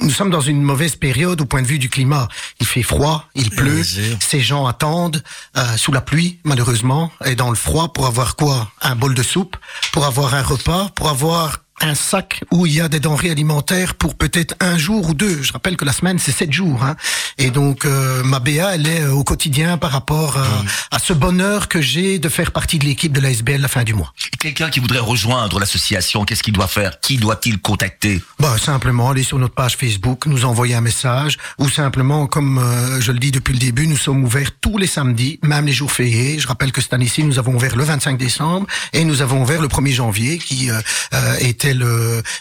[0.03, 2.29] nous sommes dans une mauvaise période au point de vue du climat.
[2.61, 4.17] Il fait froid, il pleut, Bien sûr.
[4.21, 5.23] ces gens attendent
[5.57, 8.71] euh, sous la pluie, malheureusement, et dans le froid pour avoir quoi?
[8.83, 9.57] Un bol de soupe,
[9.93, 13.95] pour avoir un repas, pour avoir un sac où il y a des denrées alimentaires
[13.95, 15.43] pour peut-être un jour ou deux.
[15.43, 16.97] Je rappelle que la semaine c'est sept jours, hein.
[17.39, 21.13] et donc euh, ma BA elle est euh, au quotidien par rapport à, à ce
[21.13, 24.13] bonheur que j'ai de faire partie de l'équipe de la SBL la fin du mois.
[24.39, 27.01] Quelqu'un qui voudrait rejoindre l'association, qu'est-ce qu'il doit faire?
[27.01, 28.23] Qui doit-il contacter?
[28.39, 33.01] Bah simplement aller sur notre page Facebook, nous envoyer un message, ou simplement, comme euh,
[33.01, 35.91] je le dis depuis le début, nous sommes ouverts tous les samedis, même les jours
[35.91, 36.39] fériés.
[36.39, 39.61] Je rappelle que cette année-ci, nous avons ouvert le 25 décembre et nous avons ouvert
[39.61, 40.81] le 1er janvier, qui euh,
[41.15, 41.37] euh,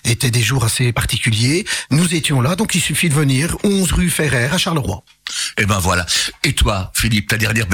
[0.06, 1.66] était des jours assez particuliers.
[1.92, 5.04] Nous étions là, donc il suffit de venir 11 rue Ferrer à Charleroi.
[5.58, 6.06] Eh ben voilà.
[6.44, 7.68] Et toi, Philippe, ta dernière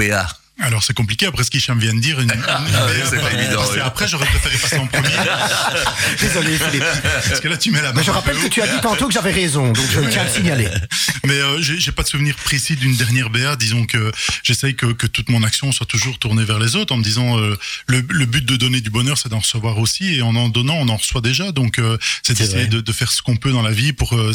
[0.62, 2.20] Alors c'est compliqué après ce qu'Hicham vient de dire.
[2.20, 2.60] Une, une- Ah
[3.08, 3.80] c'est pas évident, Parce que oui.
[3.80, 5.08] après j'aurais préféré passer en premier.
[6.20, 6.84] Désolé, Philippe.
[7.28, 9.14] Parce que là tu mets la Mais je rappelle que tu as dit tantôt que
[9.14, 10.68] j'avais raison, donc je tiens à le signaler.
[11.24, 13.56] Mais euh, j'ai j'ai pas de souvenir précis d'une dernière BA.
[13.56, 16.98] Disons que j'essaye que, que toute mon action soit toujours tournée vers les autres en
[16.98, 20.14] me disant euh, le, le but de donner du bonheur, c'est d'en recevoir aussi.
[20.16, 21.52] Et en en donnant, on en reçoit déjà.
[21.52, 24.32] Donc euh, c'est d'essayer de, de faire ce qu'on peut dans la vie pour euh,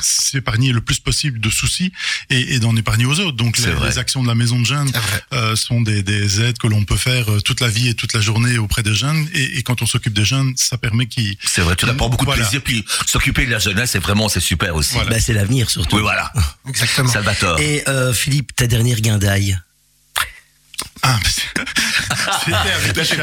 [0.00, 1.92] s'épargner le plus possible de soucis
[2.30, 3.36] et, et d'en épargner aux autres.
[3.36, 5.22] Donc les, actions de la maison de vrai.
[5.42, 8.12] Euh, sont des, des aides que l'on peut faire euh, toute la vie et toute
[8.14, 9.28] la journée auprès des jeunes.
[9.34, 12.24] Et, et quand on s'occupe des jeunes, ça permet qu'ils C'est vrai, tu apprends beaucoup
[12.24, 12.42] Voilà.
[12.42, 12.62] de plaisir.
[12.64, 14.94] Puis s'occuper de la jeunesse, c'est vraiment, c'est super aussi.
[14.94, 15.10] Voilà.
[15.10, 15.96] Bah, c'est l'avenir surtout.
[15.96, 16.32] Oui, voilà.
[16.68, 17.10] Exactement.
[17.10, 17.58] Salvatore.
[17.60, 19.58] Et euh, Philippe, ta dernière guindaille.
[22.34, 23.20] Ah, c'était avec Hicham.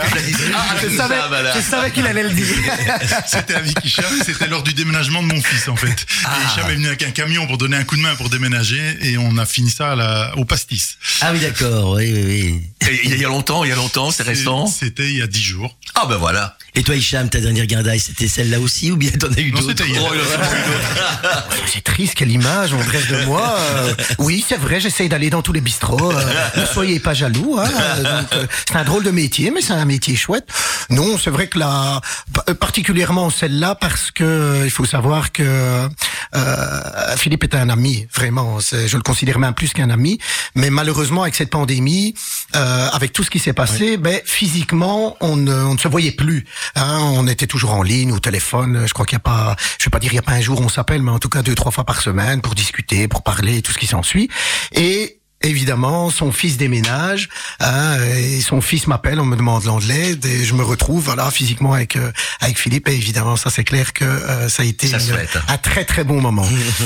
[0.56, 1.54] Ah, Je c'est savais, ça, voilà.
[1.56, 2.46] je savais qu'il allait le dire.
[3.28, 5.88] C'était avec Hicham, c'était lors du déménagement de mon fils en fait.
[6.24, 8.98] Et Hicham est venu avec un camion pour donner un coup de main pour déménager
[9.02, 10.98] et on a fini ça à la, au pastis.
[11.22, 13.00] Ah oui, d'accord, oui, oui, oui.
[13.06, 14.68] Il y a longtemps, il y a longtemps, c'est récent.
[14.68, 15.76] C'était il y a dix jours.
[15.96, 16.58] Ah ben voilà.
[16.80, 19.84] Et toi, Hicham, ta dernière guindaille, c'était celle-là aussi ou bien t'en as eu d'autres.
[20.00, 20.14] Oh.
[21.68, 23.54] C'est triste, quelle image on dresse de moi.
[23.60, 26.12] Euh, oui, c'est vrai, j'essaye d'aller dans tous les bistrots.
[26.14, 26.24] euh,
[26.56, 27.58] ne soyez pas jaloux.
[27.60, 30.48] Hein, euh, euh, c'est un drôle de métier, mais c'est un métier chouette.
[30.90, 32.00] Non, c'est vrai que là,
[32.34, 38.60] pa- particulièrement celle-là, parce que il faut savoir que euh, Philippe est un ami, vraiment.
[38.62, 40.18] Je le considère même plus qu'un ami.
[40.56, 42.16] Mais malheureusement, avec cette pandémie,
[42.56, 46.12] euh, avec tout ce qui s'est passé, ben physiquement, on ne, on ne se voyait
[46.12, 46.46] plus.
[46.76, 48.84] Hein, on était toujours en ligne, au téléphone.
[48.88, 50.42] Je crois qu'il n'y a pas, je vais pas dire il y a pas un
[50.42, 53.08] jour où on s'appelle, mais en tout cas deux, trois fois par semaine pour discuter,
[53.08, 54.30] pour parler, tout ce qui s'ensuit.
[54.74, 57.30] Et Évidemment, son fils déménage,
[57.62, 61.32] hein, et son fils m'appelle, on me demande de l'aide, et je me retrouve, voilà,
[61.32, 64.88] physiquement avec euh, avec Philippe, et évidemment, ça c'est clair que euh, ça a été
[64.88, 65.38] Ça une- fête.
[65.48, 66.46] un très très bon moment.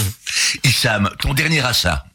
[0.63, 2.05] Hicham, ton dernier achat.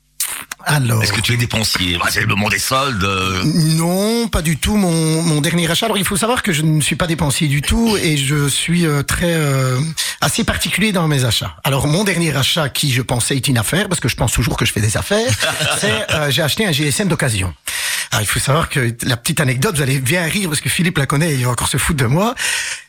[0.64, 3.02] Alors, Est-ce que tu es dépensier Bah, C'est le moment des soldes.
[3.04, 3.42] euh.
[3.44, 4.76] Non, pas du tout.
[4.76, 5.86] Mon, mon dernier achat.
[5.86, 8.84] Alors, il faut savoir que je ne suis pas dépensier du tout et je suis
[8.84, 9.78] euh, très euh,
[10.20, 11.56] assez particulier dans mes achats.
[11.64, 14.56] Alors, mon dernier achat, qui je pensais être une affaire, parce que je pense toujours
[14.58, 15.32] que je fais des affaires,
[15.78, 17.54] c'est euh, j'ai acheté un GSM d'occasion.
[18.20, 21.06] Il faut savoir que la petite anecdote, vous allez bien rire parce que Philippe la
[21.06, 22.34] connaît, il va encore se foutre de moi.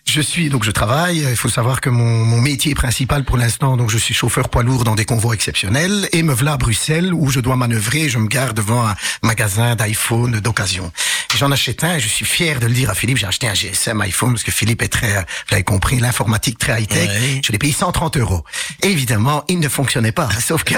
[0.06, 1.20] Je suis donc je travaille.
[1.20, 4.64] Il faut savoir que mon, mon métier principal pour l'instant, donc je suis chauffeur poids
[4.64, 8.10] lourd dans des convois exceptionnels et me voilà à Bruxelles où je dois manœuvrer.
[8.10, 10.92] Je me gare devant un magasin d'iPhone d'occasion.
[11.38, 13.18] J'en achète un et je suis fier de le dire à Philippe.
[13.18, 16.58] J'ai acheté un GSM iPhone parce que Philippe est très, euh, vous l'avez compris, l'informatique
[16.58, 17.08] très high tech.
[17.08, 17.42] Ouais.
[17.46, 18.44] Je l'ai payé 130 euros.
[18.84, 20.28] Et évidemment, il ne fonctionnait pas.
[20.46, 20.74] Sauf que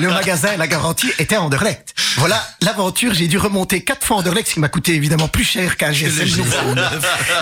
[0.00, 1.94] le magasin, la garantie était en Anderlecht.
[2.16, 3.14] Voilà l'aventure.
[3.14, 5.92] J'ai dû remonter quatre fois en Anderlecht, ce qui m'a coûté évidemment plus cher qu'un
[5.92, 6.74] GSM nouveau.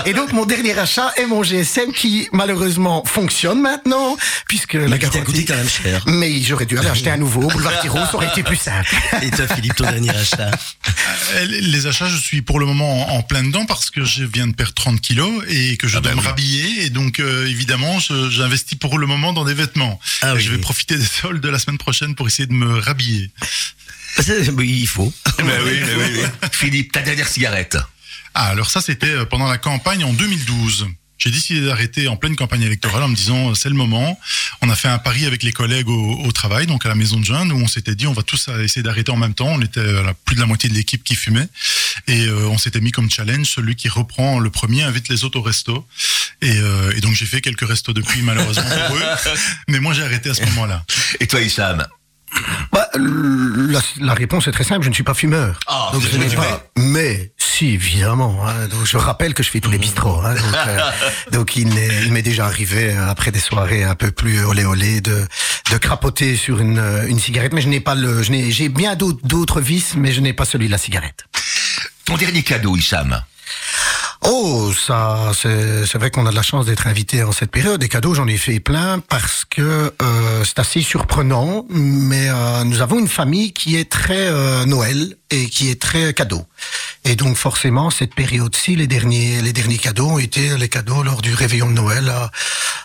[0.07, 4.99] Et donc mon dernier achat est mon GSM qui malheureusement fonctionne maintenant puisque la t'a
[4.99, 5.25] garantie.
[5.25, 6.05] coûté quand même cher.
[6.07, 8.95] Mais j'aurais dû aller acheter un nouveau boulevard Tiro, ça aurait été plus simple.
[9.23, 10.51] Et toi, Philippe, ton dernier achat
[11.35, 14.25] Euh, Les achats, je suis pour le moment en, en plein dedans parce que je
[14.25, 16.27] viens de perdre 30 kilos et que je Ah dois bah me oui.
[16.27, 16.85] rhabiller.
[16.85, 20.01] Et donc, euh, évidemment, j'investis pour le moment dans des vêtements.
[20.23, 20.43] Ah Et oui.
[20.43, 23.31] Je vais profiter des soldes de la semaine prochaine pour essayer de me rhabiller.
[24.57, 25.15] Oui, Il faut.
[25.39, 26.49] Oui, mais oui, oui.
[26.53, 27.79] Philippe, ta dernière cigarette.
[28.35, 30.89] Ah, alors ça, c'était euh, pendant la campagne en 2012.
[31.21, 34.19] J'ai décidé d'arrêter en pleine campagne électorale en me disant euh, c'est le moment.
[34.63, 37.21] On a fait un pari avec les collègues au, au travail, donc à la maison
[37.21, 39.49] de jeunes, où on s'était dit on va tous euh, essayer d'arrêter en même temps.
[39.49, 41.47] On était à la- plus de la moitié de l'équipe qui fumait
[42.09, 45.39] et euh, on s'était mis comme challenge celui qui reprend le premier invite les autres
[45.39, 45.87] au resto.
[46.43, 49.03] Et, euh, et donc j'ai fait quelques restos depuis malheureusement pour eux,
[49.69, 50.85] mais moi j'ai arrêté à ce moment-là.
[51.21, 51.87] Et toi, Hicham?
[52.73, 55.59] Bah, la, la réponse est très simple, je ne suis pas fumeur.
[55.67, 56.47] Ah, donc c'est je n'ai vrai.
[56.49, 56.65] pas.
[56.77, 58.41] Mais si évidemment.
[58.47, 60.21] Hein, donc je rappelle que je fais tous les bistrots.
[60.25, 60.79] Hein, donc, euh,
[61.33, 61.69] donc il
[62.11, 65.27] m'est déjà arrivé euh, après des soirées un peu plus olé olé de
[65.73, 67.53] de crapoter sur une euh, une cigarette.
[67.53, 68.23] Mais je n'ai pas le.
[68.23, 71.25] Je n'ai j'ai bien d'autres d'autres vices, mais je n'ai pas celui de la cigarette.
[72.05, 73.23] Ton dernier cadeau, Hicham
[74.23, 77.81] Oh, ça, c'est vrai qu'on a de la chance d'être invité en cette période.
[77.81, 82.83] Des cadeaux, j'en ai fait plein parce que euh, c'est assez surprenant, mais euh, nous
[82.83, 86.45] avons une famille qui est très euh, Noël et qui est très cadeau.
[87.05, 91.23] Et donc forcément, cette période-ci, les derniers, les derniers cadeaux ont été les cadeaux lors
[91.23, 92.31] du réveillon de Noël à,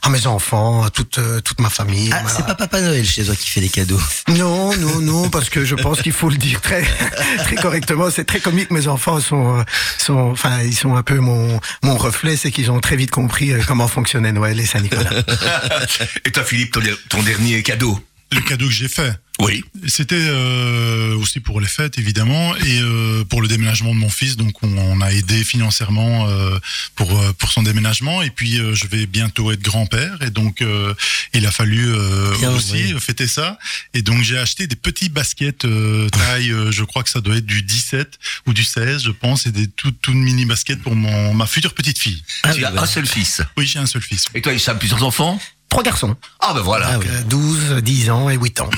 [0.02, 2.10] à mes enfants, à toute euh, toute ma famille.
[2.14, 4.00] Ah, Ma- c'est pas Papa Noël chez toi qui fait les cadeaux.
[4.30, 6.84] non, non, non, parce que je pense qu'il faut le dire très,
[7.40, 8.10] très correctement.
[8.10, 8.72] C'est très comique.
[8.72, 9.64] Mes enfants sont, euh,
[9.98, 12.38] sont, enfin, ils sont un peu mon, mon reflet.
[12.38, 15.10] C'est qu'ils ont très vite compris euh, comment fonctionnait Noël et Saint-Nicolas.
[16.26, 16.78] Et toi, Philippe,
[17.10, 18.00] ton dernier cadeau?
[18.32, 19.14] Le cadeau que j'ai fait.
[19.42, 19.66] Oui.
[19.88, 24.38] C'était euh, aussi pour les fêtes évidemment et euh, pour le déménagement de mon fils.
[24.38, 26.58] Donc on, on a aidé financièrement euh,
[26.96, 30.62] pour euh, pour son déménagement et puis euh, je vais bientôt être grand-père et donc
[30.62, 30.94] euh,
[31.34, 33.00] il a fallu euh, Bien, aussi oui.
[33.00, 33.60] fêter ça.
[33.94, 37.36] Et donc j'ai acheté des petits baskets euh, taille, euh, je crois que ça doit
[37.36, 38.18] être du 17
[38.48, 41.74] ou du 16, je pense, et des toutes toutes mini baskets pour mon ma future
[41.74, 42.24] petite fille.
[42.44, 43.42] Ah tu as un seul fils.
[43.58, 44.26] Oui, j'ai un seul fils.
[44.34, 45.40] Et toi, Hicham, plusieurs enfants?
[45.68, 46.92] Trois garçons, Ah ben voilà.
[46.94, 47.06] Ah oui.
[47.10, 48.70] euh, 12, 10 ans et 8 ans.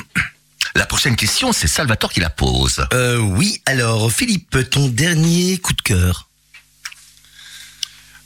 [0.77, 2.85] La prochaine question, c'est Salvatore qui la pose.
[2.93, 6.29] Euh, oui, alors Philippe, ton dernier coup de cœur?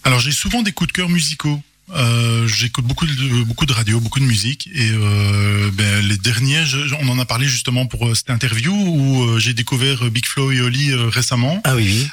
[0.03, 1.61] Alors j'ai souvent des coups de cœur musicaux.
[1.93, 6.65] Euh, J'écoute beaucoup de beaucoup de radio, beaucoup de musique et euh, ben, les derniers,
[6.65, 10.25] je- on en a parlé justement pour euh, cette interview où euh, j'ai découvert Big
[10.25, 11.61] Flo et Oli récemment.
[11.65, 12.07] Ah oui,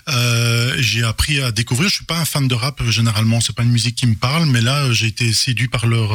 [0.79, 1.88] j'ai appris à découvrir.
[1.88, 4.47] Je suis pas un fan de rap généralement, c'est pas une musique qui me parle,
[4.47, 6.11] mais là j'ai été séduit par leur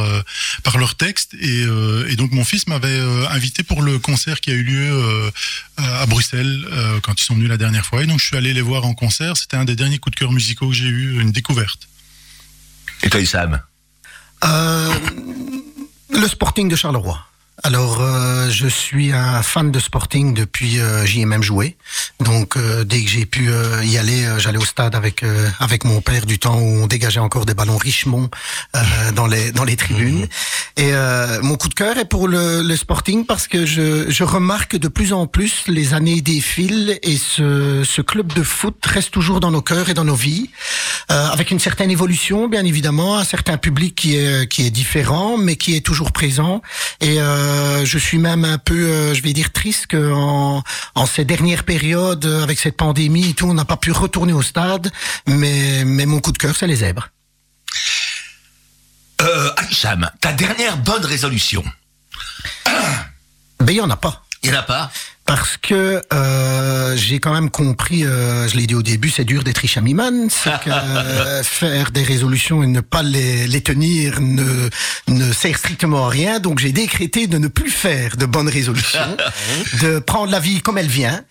[0.63, 1.63] par leur texte et,
[2.10, 2.99] et donc mon fils m'avait
[3.32, 5.32] invité pour le concert qui a eu lieu
[5.78, 6.65] à Bruxelles
[7.02, 8.93] quand ils sont venus la dernière fois et donc je suis allé les voir en
[8.93, 9.38] concert.
[9.38, 11.88] C'était un des derniers coups de cœur musicaux que j'ai eu, une découverte.
[13.04, 13.62] Et toi, Hicham
[14.46, 14.94] Euh,
[16.10, 17.20] le Sporting de Charleroi.
[17.65, 21.78] Alors, euh, je suis un fan de Sporting depuis euh, j'y ai même joué.
[22.19, 25.47] Donc, euh, dès que j'ai pu euh, y aller, euh, j'allais au stade avec euh,
[25.62, 28.30] avec mon père du temps où on dégageait encore des ballons Richemont
[28.76, 28.80] euh,
[29.15, 30.28] dans les dans les tribunes.
[30.76, 34.23] Et euh, mon coup de cœur est pour le, le Sporting parce que je je
[34.26, 39.12] remarque de plus en plus les années défilent et ce ce club de foot reste
[39.12, 40.49] toujours dans nos cœurs et dans nos vies,
[41.12, 45.38] euh, avec une certaine évolution, bien évidemment, un certain public qui est qui est différent,
[45.38, 46.62] mais qui est toujours présent.
[46.99, 47.53] Et euh,
[47.86, 50.63] je suis même un peu, euh, je vais dire, triste qu'en
[50.96, 54.34] en ces dernières périodes, euh, avec cette pandémie et tout, on n'a pas pu retourner
[54.34, 54.92] au stade.
[55.28, 57.10] Mais mais mon coup de cœur, c'est les zèbres.
[59.22, 61.63] euh, Hicham, ta dernière bonne résolution?
[63.60, 64.24] Ben il y en a pas.
[64.44, 64.92] Il n'y en a pas?
[65.25, 69.43] Parce que euh, j'ai quand même compris, euh, je l'ai dit au début, c'est dur
[69.43, 74.69] d'être Ishamiman, c'est que euh, faire des résolutions et ne pas les, les tenir ne,
[75.07, 76.39] ne sert strictement à rien.
[76.39, 79.17] Donc j'ai décrété de ne plus faire de bonnes résolutions,
[79.81, 81.23] de prendre la vie comme elle vient.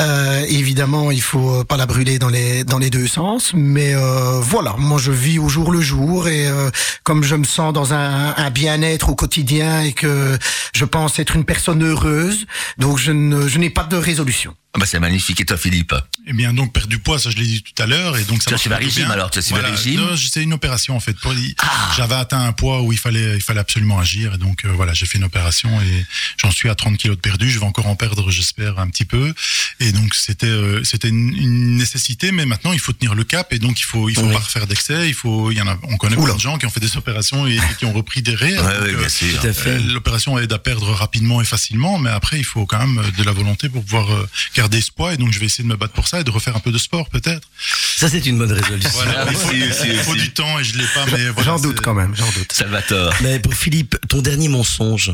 [0.00, 4.40] Euh, évidemment, il faut pas la brûler dans les dans les deux sens, mais euh,
[4.40, 6.70] voilà, moi je vis au jour le jour et euh,
[7.04, 10.36] comme je me sens dans un, un bien-être au quotidien et que
[10.74, 12.46] je pense être une personne heureuse,
[12.78, 14.56] donc je ne je n'ai pas de résolution.
[14.74, 15.40] Ah bah, C'est magnifique.
[15.40, 15.94] Et toi, Philippe
[16.26, 18.42] Eh bien, donc perdre du poids, ça je l'ai dit tout à l'heure, et donc
[18.42, 19.76] ça Tu as marche suivi un plutôt régime, alors Tu as suivi un Voilà.
[19.76, 21.16] régime Non, C'est une opération en fait.
[21.60, 21.92] Ah.
[21.96, 24.92] J'avais atteint un poids où il fallait, il fallait absolument agir, et donc euh, voilà,
[24.94, 26.04] j'ai fait une opération et
[26.36, 27.50] j'en suis à 30 kilos de perdu.
[27.50, 29.32] Je vais encore en perdre, j'espère, un petit peu.
[29.80, 33.52] Et donc c'était, euh, c'était une, une nécessité, mais maintenant il faut tenir le cap,
[33.52, 34.32] et donc il faut, il faut Oui.
[34.32, 35.08] pas refaire d'excès.
[35.08, 36.96] Il faut, il y en a, on connaît plein de gens qui ont fait des
[36.96, 38.58] opérations et, et qui ont repris des raies.
[38.58, 39.40] Ouais, Donc, ouais, euh, bien sûr.
[39.40, 39.70] Tout à fait.
[39.70, 43.22] euh, L'opération aide à perdre rapidement et facilement, mais après il faut quand même de
[43.22, 44.28] la volonté pour pouvoir euh,
[44.64, 45.12] garder ce poids.
[45.12, 46.72] Et donc je vais essayer de me battre pour ça et de refaire un peu
[46.72, 47.48] de sport peut-être.
[47.96, 48.90] Ça, c'est une bonne résolution.
[48.94, 50.20] Voilà, il faut, Si, si, il faut si.
[50.20, 51.42] du temps et je l'ai pas, mais voilà.
[51.52, 52.52] j'en doute c'est- quand même, j'en doute.
[52.52, 53.12] Salvatore.
[53.20, 55.12] Mais pour Philippe, ton dernier mensonge.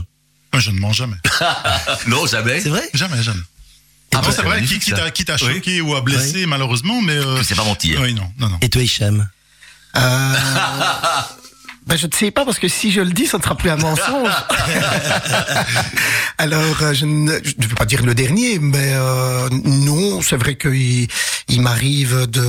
[0.53, 1.17] Moi, je ne mens jamais.
[2.07, 2.61] non, jamais.
[2.61, 2.89] C'est vrai?
[2.95, 3.41] Jamais, jamais.
[4.13, 5.55] Ah c'est vrai, qui, qui t'a, qui t'a Oui.
[5.55, 7.13] choqué ou a blessé, malheureusement, mais.
[7.17, 8.01] Euh, Tu sais pas mentir.
[8.01, 8.59] Oui, non, non, non.
[8.61, 9.29] Et toi, Hicham?
[9.97, 10.35] Euh,
[11.91, 13.69] ben je ne sais pas parce que si je le dis, ça ne sera plus
[13.69, 14.29] un mensonge.
[16.39, 20.37] Alors, euh, je ne, je ne veux pas dire le dernier, mais euh, non, c'est
[20.37, 21.09] vrai qu'il
[21.49, 22.45] il m'arrive de,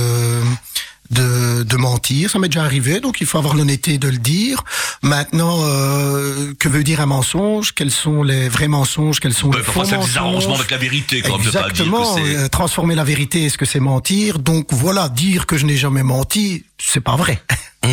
[1.12, 4.64] de de mentir, ça m'est déjà arrivé, donc il faut avoir l'honnêteté de le dire.
[5.02, 7.72] Maintenant, euh, que veut dire un mensonge?
[7.74, 9.20] Quels sont les vrais mensonges?
[9.20, 10.16] Quels sont les faux c'est des mensonges?
[10.16, 12.14] arrangements avec la vérité, quand même, de pas dire Exactement.
[12.16, 14.38] que euh, transformer la vérité, est-ce que c'est mentir?
[14.38, 17.42] Donc voilà, dire que je n'ai jamais menti, c'est pas vrai.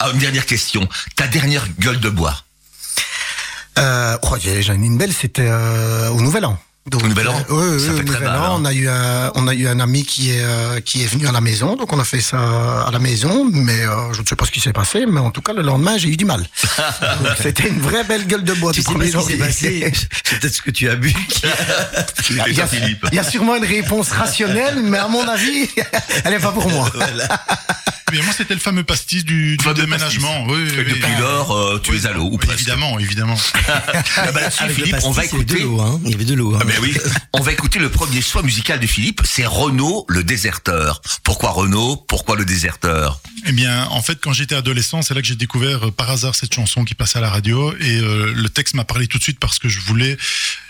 [0.00, 0.88] Ah, une dernière question.
[1.16, 2.34] Ta dernière gueule de bois?
[3.78, 6.58] Euh, oh, j'ai- j'en ai une belle, c'était euh, au Nouvel An.
[6.90, 8.56] Donc, Au Nouvel An euh, Ça fait très mal, An, hein.
[8.60, 11.26] on a eu un, on a eu un ami qui est euh, qui est venu
[11.26, 12.38] à la maison, donc on a fait ça
[12.86, 15.30] à la maison, mais euh, je ne sais pas ce qui s'est passé, mais en
[15.30, 16.46] tout cas le lendemain j'ai eu du mal.
[17.42, 19.38] C'était une vraie belle gueule de bois Tu du sais pas premier ce qui s'est
[19.38, 19.46] janvier.
[19.46, 19.92] passé
[20.24, 21.14] C'est peut-être ce que tu as bu.
[22.30, 22.68] Il y, a,
[23.12, 25.68] il y a sûrement une réponse rationnelle, mais à mon avis,
[26.24, 26.90] elle n'est pas pour moi.
[28.10, 30.46] Bien, moi, c'était le fameux pastis du, du Fameux déménagement.
[30.46, 32.60] Oui, oui, depuis lors, euh, tu es à l'eau, ou presque.
[32.60, 33.36] Évidemment, évidemment.
[34.16, 35.64] Ah bah, là-dessus, Avec le Philippe, on va pastis, il y avait de écouter.
[35.64, 35.80] l'eau.
[35.80, 36.00] Hein.
[36.04, 36.54] Il y avait de l'eau.
[36.54, 36.58] Hein.
[36.62, 36.96] Ah ben oui,
[37.32, 41.00] on va écouter le premier choix musical de Philippe, c'est Renaud le déserteur.
[41.22, 41.96] Pourquoi Renaud?
[42.08, 43.20] Pourquoi le déserteur?
[43.46, 46.34] Eh bien, en fait, quand j'étais adolescent, c'est là que j'ai découvert euh, par hasard
[46.34, 49.22] cette chanson qui passait à la radio et euh, le texte m'a parlé tout de
[49.22, 50.16] suite parce que je voulais,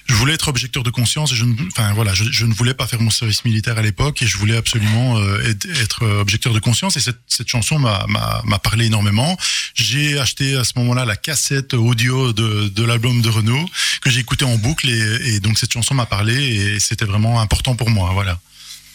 [0.06, 1.32] je voulais être objecteur de conscience.
[1.32, 3.82] Et je, ne, enfin voilà, je, je ne voulais pas faire mon service militaire à
[3.82, 6.96] l'époque et je voulais absolument euh, être, être, objecteur de conscience.
[6.96, 9.36] Et cette cette chanson m'a parlé énormément.
[9.74, 13.66] J'ai acheté à ce moment-là la cassette audio de, de l'album de Renault
[14.00, 17.40] que j'ai écouté en boucle et, et donc cette chanson m'a parlé et c'était vraiment
[17.40, 18.10] important pour moi.
[18.12, 18.40] Voilà.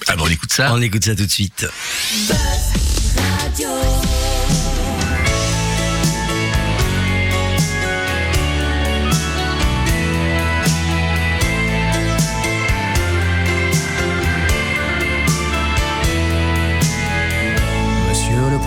[0.07, 0.73] Ah bon, on écoute ça.
[0.73, 1.65] On écoute ça tout de suite.
[3.15, 3.69] Radio.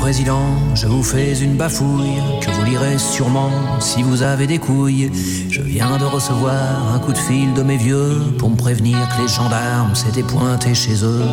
[0.07, 5.11] Président, je vous fais une bafouille que vous lirez sûrement si vous avez des couilles.
[5.51, 9.23] Je viens de recevoir un coup de fil de mes vieux pour me prévenir que
[9.23, 11.25] les gendarmes s'étaient pointés chez eux.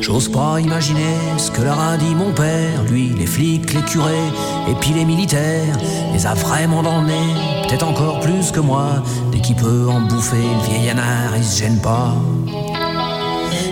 [0.00, 4.32] J'ose pas imaginer ce que leur a dit mon père, lui, les flics, les curés,
[4.68, 5.78] et puis les militaires,
[6.12, 10.36] les a vraiment dans le peut-être encore plus que moi, dès qu'il peut en bouffer,
[10.36, 12.16] le vieil anard, il se gêne pas.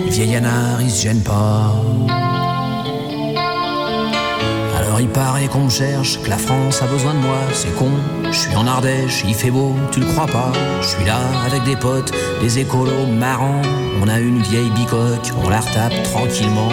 [0.04, 1.74] Le vieil anard, il se gêne pas.
[4.96, 7.90] Alors il paraît qu'on me cherche, que la France a besoin de moi, c'est con.
[8.30, 10.50] Je suis en Ardèche, il fait beau, tu le crois pas.
[10.80, 13.60] Je suis là avec des potes, des écolos marrants.
[14.02, 16.70] On a une vieille bicoque, on la retape tranquillement.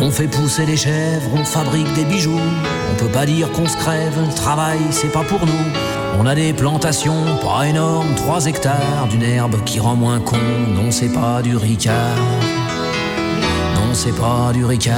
[0.00, 2.38] On fait pousser des chèvres, on fabrique des bijoux.
[2.92, 5.64] On peut pas dire qu'on se crève, le travail c'est pas pour nous.
[6.20, 10.36] On a des plantations, pas énormes, 3 hectares, d'une herbe qui rend moins con.
[10.76, 12.16] Non, c'est pas du ricard.
[13.74, 14.94] Non, c'est pas du ricard.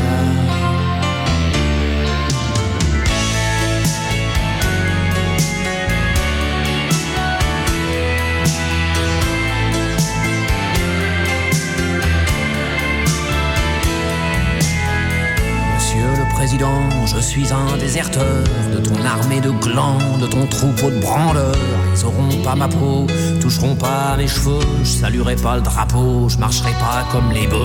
[17.07, 18.45] Je suis un déserteur
[18.75, 21.55] de ton armée de glands, de ton troupeau de branleurs.
[21.97, 23.07] Ils auront pas ma peau,
[23.41, 27.65] toucheront pas mes cheveux, je saluerai pas le drapeau, je marcherai pas comme les bœufs.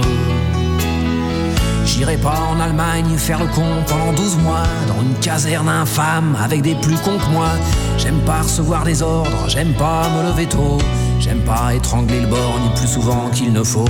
[1.86, 6.62] J'irai pas en Allemagne faire le con pendant 12 mois dans une caserne infâme avec
[6.62, 7.50] des plus cons que moi.
[7.98, 10.78] J'aime pas recevoir des ordres, j'aime pas me lever tôt,
[11.20, 13.90] j'aime pas étrangler le borgne plus souvent qu'il ne faut.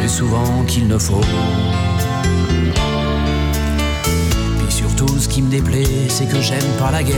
[0.00, 1.20] Plus souvent qu'il ne faut.
[5.34, 7.16] Qui me déplaît, c'est que j'aime pas la guerre.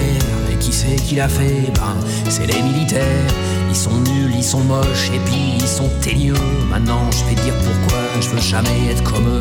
[0.51, 1.71] Et qui c'est qui l'a fait?
[1.75, 1.95] Ben,
[2.31, 3.31] c'est les militaires.
[3.69, 6.33] Ils sont nuls, ils sont moches, et puis ils sont teigneux.
[6.71, 9.41] Maintenant, je vais dire pourquoi je veux jamais être comme eux.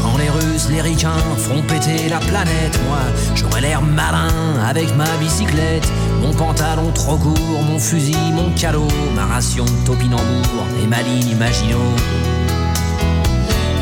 [0.00, 3.00] Quand les Russes, les Ricains feront péter la planète, moi,
[3.34, 4.30] j'aurai l'air malin
[4.64, 5.88] avec ma bicyclette.
[6.22, 11.34] Mon pantalon trop court, mon fusil, mon calot, ma ration de topinambour et ma ligne
[11.36, 11.96] Maginot.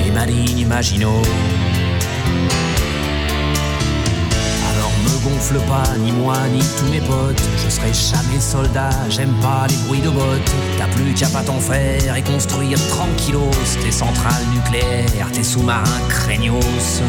[0.07, 1.21] Et ma ligne Maginot.
[5.35, 7.43] Gonfle pas, ni moi, ni tous mes potes.
[7.57, 10.53] Je serai jamais soldat, j'aime pas les bruits de bottes.
[10.79, 13.51] T'as plus qu'à pas t'en faire et construire tranquillos
[13.83, 17.03] tes centrales nucléaires, tes sous-marins craignos.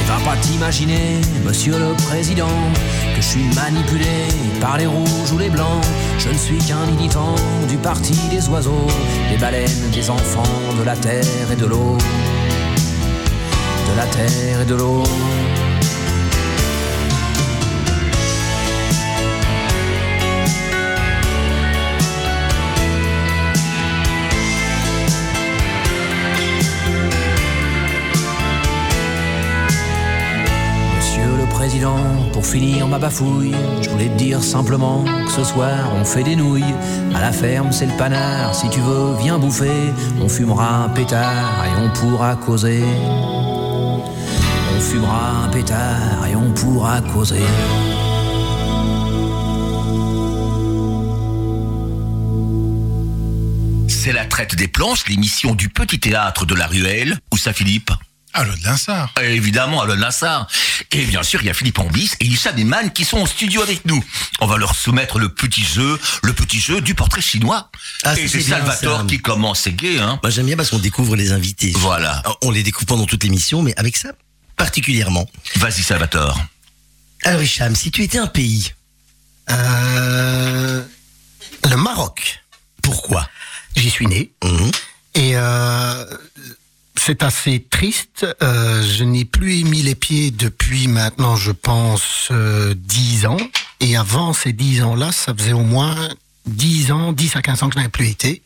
[0.00, 2.56] Et va pas t'imaginer, monsieur le président,
[3.16, 4.28] que je suis manipulé
[4.60, 5.84] par les rouges ou les blancs.
[6.18, 7.34] Je ne suis qu'un militant
[7.68, 8.86] du parti des oiseaux,
[9.28, 10.44] des baleines, des enfants,
[10.78, 11.98] de la terre et de l'eau.
[13.90, 15.02] De la terre et de l'eau.
[31.66, 31.98] Président,
[32.32, 33.52] pour finir ma bafouille,
[33.82, 36.62] je voulais te dire simplement que ce soir on fait des nouilles.
[37.12, 38.54] À la ferme, c'est le panard.
[38.54, 39.92] Si tu veux, viens bouffer.
[40.20, 42.84] On fumera un pétard et on pourra causer.
[44.76, 47.42] On fumera un pétard et on pourra causer.
[53.88, 57.18] C'est la traite des planches, l'émission du petit théâtre de la ruelle.
[57.34, 57.90] Où ça, Philippe?
[58.44, 59.12] Linsard.
[59.18, 60.46] Euh, Évidemment, Alain Nassar.
[60.92, 63.62] Et bien sûr, il y a Philippe Ambis et Issa Eman qui sont au studio
[63.62, 64.02] avec nous.
[64.40, 67.70] On va leur soumettre le petit jeu, le petit jeu du portrait chinois.
[68.04, 70.78] Ah, et c'est bien, Salvatore qui commence, c'est gay, hein Moi j'aime bien parce qu'on
[70.78, 71.72] découvre les invités.
[71.76, 72.22] Voilà.
[72.42, 74.10] On les découvre pendant toute l'émission, mais avec ça
[74.56, 75.26] particulièrement.
[75.56, 76.40] Vas-y, Salvatore.
[77.24, 78.72] Alors Hicham, si tu étais un pays,
[79.50, 80.82] Euh,
[81.68, 82.40] le Maroc.
[82.82, 83.28] pourquoi?
[83.76, 84.30] J'y suis né.
[84.42, 84.70] Mhm.
[85.14, 86.04] Et euh,
[86.98, 88.26] c'est assez triste.
[88.42, 93.36] Euh, je n'ai plus mis les pieds depuis maintenant, je pense, euh, 10 ans.
[93.80, 95.96] Et avant ces 10 ans-là, ça faisait au moins
[96.46, 98.42] 10 ans, 10 à 15 ans que je n'avais plus été.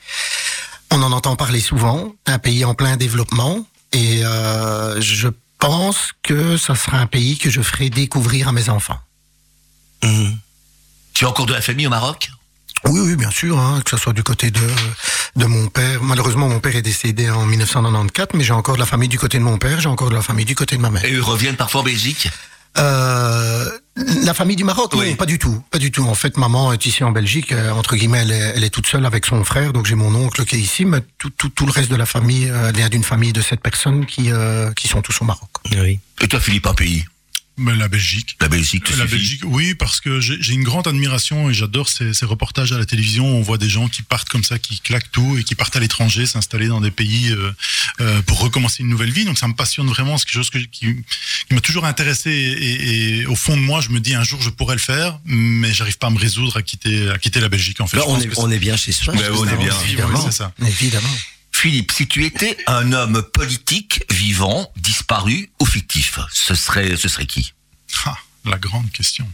[0.91, 2.15] On en entend parler souvent.
[2.27, 3.65] Un pays en plein développement.
[3.93, 5.29] Et euh, je
[5.59, 9.01] pense que ça sera un pays que je ferai découvrir à mes enfants.
[10.03, 10.39] Mhm.
[11.13, 12.31] Tu as encore de la famille au Maroc?
[12.87, 14.61] Oui, oui, bien sûr, hein, que ce soit du côté de
[15.37, 16.03] de mon père.
[16.03, 19.39] Malheureusement, mon père est décédé en 1994, mais j'ai encore de la famille du côté
[19.39, 21.05] de mon père, j'ai encore de la famille du côté de ma mère.
[21.05, 22.29] Et ils reviennent parfois en Belgique?
[22.79, 23.69] Euh,
[24.25, 25.11] la famille du Maroc, Oui.
[25.11, 26.05] non, pas du tout, pas du tout.
[26.05, 28.87] En fait, maman est ici en Belgique, euh, entre guillemets, elle est, elle est toute
[28.87, 31.67] seule avec son frère, donc j'ai mon oncle qui est ici, mais tout, tout, tout
[31.67, 34.87] le reste de la famille euh, vient d'une famille de sept personnes qui, euh, qui
[34.89, 35.51] sont tous au Maroc.
[35.73, 35.99] Oui.
[36.21, 37.05] Et toi, Philippe, un pays?
[37.61, 38.37] Mais la Belgique.
[38.41, 42.15] La Belgique, La suffit Belgique, oui, parce que j'ai une grande admiration et j'adore ces,
[42.15, 43.25] ces reportages à la télévision.
[43.33, 45.77] où On voit des gens qui partent comme ça, qui claquent tout et qui partent
[45.77, 47.53] à l'étranger, s'installer dans des pays euh,
[48.01, 49.25] euh, pour recommencer une nouvelle vie.
[49.25, 50.17] Donc ça me passionne vraiment.
[50.19, 50.87] C'est quelque chose que- qui,
[51.49, 54.41] qui m'a toujours intéressé et, et au fond de moi, je me dis un jour
[54.41, 57.49] je pourrais le faire, mais j'arrive pas à me résoudre à quitter, à quitter la
[57.51, 57.81] Belgique.
[57.81, 59.15] En fait, Bah, Je on, est, on est bien chez soi.
[59.15, 59.75] Ouais, on est bien.
[59.85, 60.19] Évidemment.
[60.25, 60.53] ouais, c'est ça.
[60.65, 61.09] Évidemment.
[61.63, 67.27] Philippe, si tu étais un homme politique, vivant, disparu ou fictif, ce serait, ce serait
[67.27, 67.53] qui?
[68.07, 69.31] Ah, la grande question.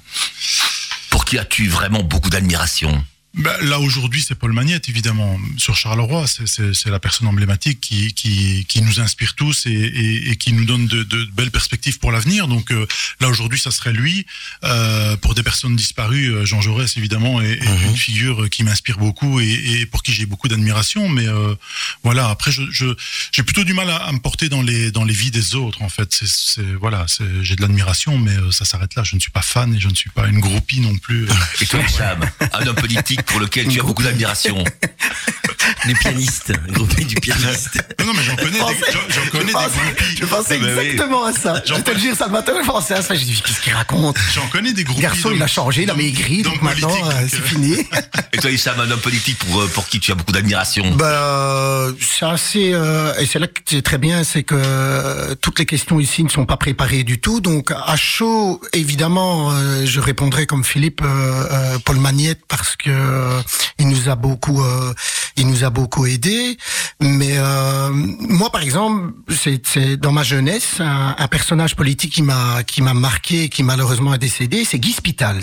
[1.10, 3.06] Pour qui as-tu vraiment beaucoup d'admiration?
[3.36, 5.38] Bah, là aujourd'hui, c'est Paul Magnette, évidemment.
[5.58, 9.70] Sur Charleroi, c'est- c'est c'est la personne emblématique qui, qui, qui nous inspire tous et,
[9.72, 12.48] et, et qui nous donne de, de belles perspectives pour l'avenir.
[12.48, 12.86] Donc euh,
[13.20, 14.24] là aujourd'hui, ça serait lui.
[14.64, 18.96] Euh, pour des personnes disparues, euh, Jean Jaurès, évidemment, est, est une figure qui m'inspire
[18.96, 21.08] beaucoup et, et pour qui j'ai beaucoup d'admiration.
[21.10, 21.54] Mais euh,
[22.02, 22.94] voilà, après, je je-
[23.32, 25.82] j'ai plutôt du mal à, à me porter dans les dans les vies des autres.
[25.82, 29.04] En fait, c'est c'est- voilà, c'est- j'ai de l'admiration, mais euh, ça s'arrête là.
[29.04, 31.26] Je ne suis pas fan et je ne suis pas une groupie non plus.
[31.60, 32.20] Et toi, Hicham,
[32.54, 34.56] un homme politique pour lequel tu as beaucoup d'admiration.
[35.86, 37.82] Du pianiste, groupé du pianiste.
[38.00, 40.16] non, non, mais j'en connais, des, j'en- j'en connais des groupies.
[40.20, 40.86] Je pensais Mais oui.
[40.86, 41.62] exactement à ça.
[41.64, 43.14] Je J'en te le dire, ça le matin, je pensais à ça.
[43.14, 44.16] Je dis, qu'est-ce qu'il raconte?
[44.34, 44.96] J'en connais des groupes.
[44.96, 47.76] Le garçon, il a changé, il a maigri, donc maintenant, euh, c'est fini.
[48.32, 50.94] Et toi, Hicham, un homme politique pour, euh, pour qui tu as beaucoup d'admiration?
[50.96, 55.34] Bah, euh, c'est assez, euh, et c'est là que c'est très bien, c'est que euh,
[55.40, 57.40] toutes les questions ici ne sont pas préparées du tout.
[57.40, 62.90] Donc à chaud, évidemment, euh, je répondrai comme Philippe euh, euh, Paul Magnette parce que
[62.90, 63.40] euh,
[63.78, 64.92] il nous a beaucoup, euh,
[65.36, 66.56] il nous a beaucoup aidé.
[67.00, 72.62] Mais euh, moi, par exemple, c'est dans ma jeunesse un, un personnage politique qui m'a
[72.64, 75.42] qui m'a marqué, et qui malheureusement est décédé, c'est Guy Spitals.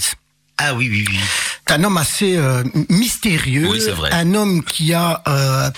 [0.57, 1.19] Ah oui, oui, oui.
[1.67, 4.11] C'est un homme assez euh, mystérieux, Oui, c'est vrai.
[4.13, 5.69] un homme qui a euh,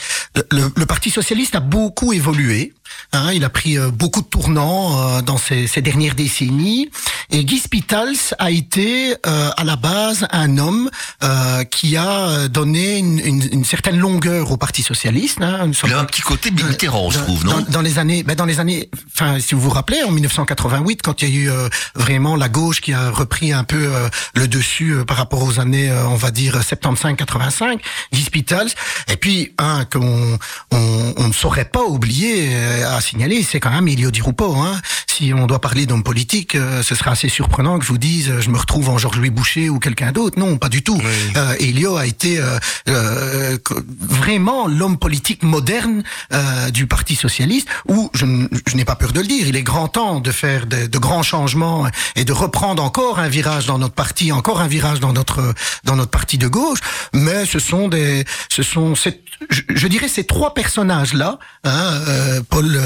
[0.52, 2.74] le, le Parti socialiste a beaucoup évolué.
[3.14, 6.90] Hein, il a pris euh, beaucoup de tournants euh, dans ces, ces dernières décennies.
[7.32, 10.90] Et Guy Spitals a été euh, à la base un homme
[11.72, 15.42] qui a donné une, une, une certaine longueur au Parti socialiste.
[15.42, 18.46] Hein, Il a un petit côté Mitterrand, je trouve, non dans les années, ben dans
[18.46, 21.70] les années, enfin, si vous vous rappelez, en 1988, quand il y a eu euh,
[21.96, 25.60] vraiment la gauche qui a repris un peu euh, le dessus euh, par rapport aux
[25.60, 27.80] années, on va dire 75-85,
[28.14, 28.70] Guy Spitals.
[29.12, 30.38] Et puis un qu'on
[30.72, 32.50] on, on ne saurait pas oublier
[32.86, 34.56] à signaler, c'est quand même Elio Di Rupo.
[34.56, 34.80] Hein.
[35.08, 38.30] Si on doit parler d'homme politique, euh, ce sera assez surprenant que je vous dise,
[38.30, 40.38] euh, je me retrouve en Georges Louis Boucher ou quelqu'un d'autre.
[40.40, 41.02] Non, pas du tout.
[41.36, 42.40] Euh, Elio a été
[42.88, 43.58] euh,
[44.00, 46.04] vraiment l'homme politique moderne
[46.72, 50.20] du Parti socialiste, où je, n'ai pas peur de le dire, il est grand temps
[50.20, 54.32] de faire de, de grands changements et de reprendre encore un virage dans notre parti,
[54.32, 56.80] encore un virage dans notre dans notre parti de gauche.
[57.14, 58.94] Mais ce sont des, ce sont,
[59.50, 62.42] je, je dirais ces trois personnages là, hein, euh,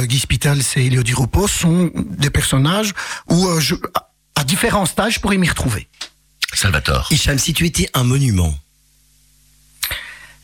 [0.06, 2.94] Guy Spitals et Elio Di Rupo, sont des personnages
[3.30, 3.76] où euh, je,
[4.36, 5.88] à- différents stages, je pourrais m'y retrouver.
[6.54, 7.08] Salvatore.
[7.12, 8.54] Hicham, si tu étais un monument,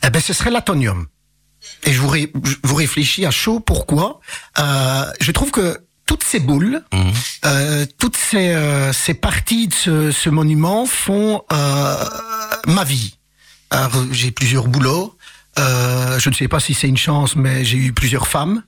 [0.04, 1.06] Eh ben, ce serait l'atonium.
[1.84, 2.32] Et je vous, ré-
[2.62, 3.58] vous réfléchis à chaud.
[3.60, 4.20] Pourquoi
[4.58, 6.82] Euh, Je trouve que toutes ces boules,
[7.44, 12.04] euh, toutes ces, euh, ces parties de ce, ce monument font euh,
[12.68, 13.16] ma vie.
[14.12, 15.16] J'ai plusieurs boulots.
[15.58, 18.62] Euh, je ne sais pas si c'est une chance, mais j'ai eu plusieurs femmes.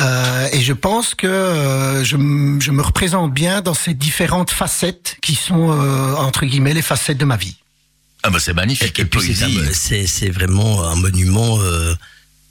[0.00, 5.34] Euh, et je pense que euh, je, me représente bien dans ces différentes facettes qui
[5.34, 7.56] sont, euh, entre guillemets, les facettes de ma vie.
[8.22, 9.36] Ah bah c'est magnifique, et quelle puis
[9.74, 11.94] c'est vraiment un monument euh,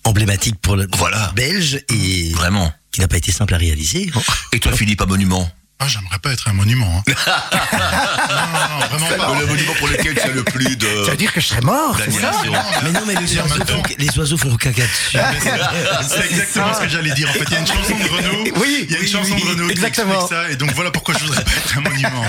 [0.03, 1.31] emblématique pour le Voilà.
[1.35, 2.71] belge et Vraiment.
[2.91, 4.11] qui n'a pas été simple à réaliser.
[4.53, 5.49] Et toi, Philippe, un monument?
[5.79, 7.03] Ah, j'aimerais pas être un monument.
[7.07, 7.13] Hein.
[7.73, 9.39] non, non, vraiment pas.
[9.39, 11.03] Le monument pour lequel tu as le plus de...
[11.03, 12.31] Ça veut dire que je serais mort, c'est ça.
[12.83, 15.17] Mais non, mais les oiseaux, font, les oiseaux font caca dessus.
[16.07, 17.29] C'est exactement ce que j'allais dire.
[17.29, 18.43] En fait, il y a une chanson de Renaud.
[18.61, 20.13] Oui, il y a une oui, chanson oui, de Renaud qui exactement.
[20.21, 20.49] explique ça.
[20.51, 22.25] Et donc voilà pourquoi je voudrais pas être un monument.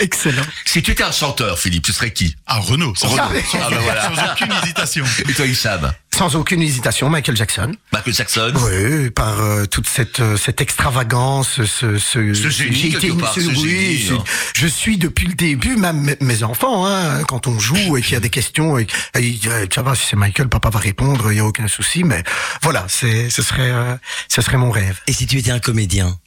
[0.00, 0.42] Excellent.
[0.66, 2.36] Si tu étais un chanteur, Philippe, tu serais qui?
[2.46, 2.94] Ah, Renaud.
[2.94, 3.40] Sans, Renaud.
[3.50, 4.02] sans- Ah, bah voilà.
[4.02, 5.04] sans aucune hésitation.
[5.28, 5.92] Et toi, Hicham?
[6.16, 7.72] Sans aucune hésitation, Michael Jackson.
[7.92, 12.88] Michael Jackson Oui, par euh, toute cette euh, cette extravagance, ce ce, Ce génie, j'ai
[12.88, 14.14] été part, ce- ce oui, génie, je,
[14.62, 18.16] je suis depuis le début, même mes- enfants, hein, quand on joue et qu'il y
[18.16, 21.30] a des questions, et, et ils diraient, ça va, si c'est Michael, papa va répondre,
[21.32, 22.22] il y a aucun souci, mais
[22.62, 23.94] voilà, c'est ce serait euh,
[24.28, 24.98] ce serait mon rêve.
[25.06, 26.18] Et si tu étais un comédien?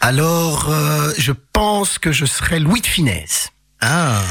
[0.00, 3.48] Alors, euh, je pense que je serais Louis de Finesse.
[3.80, 4.22] Ah,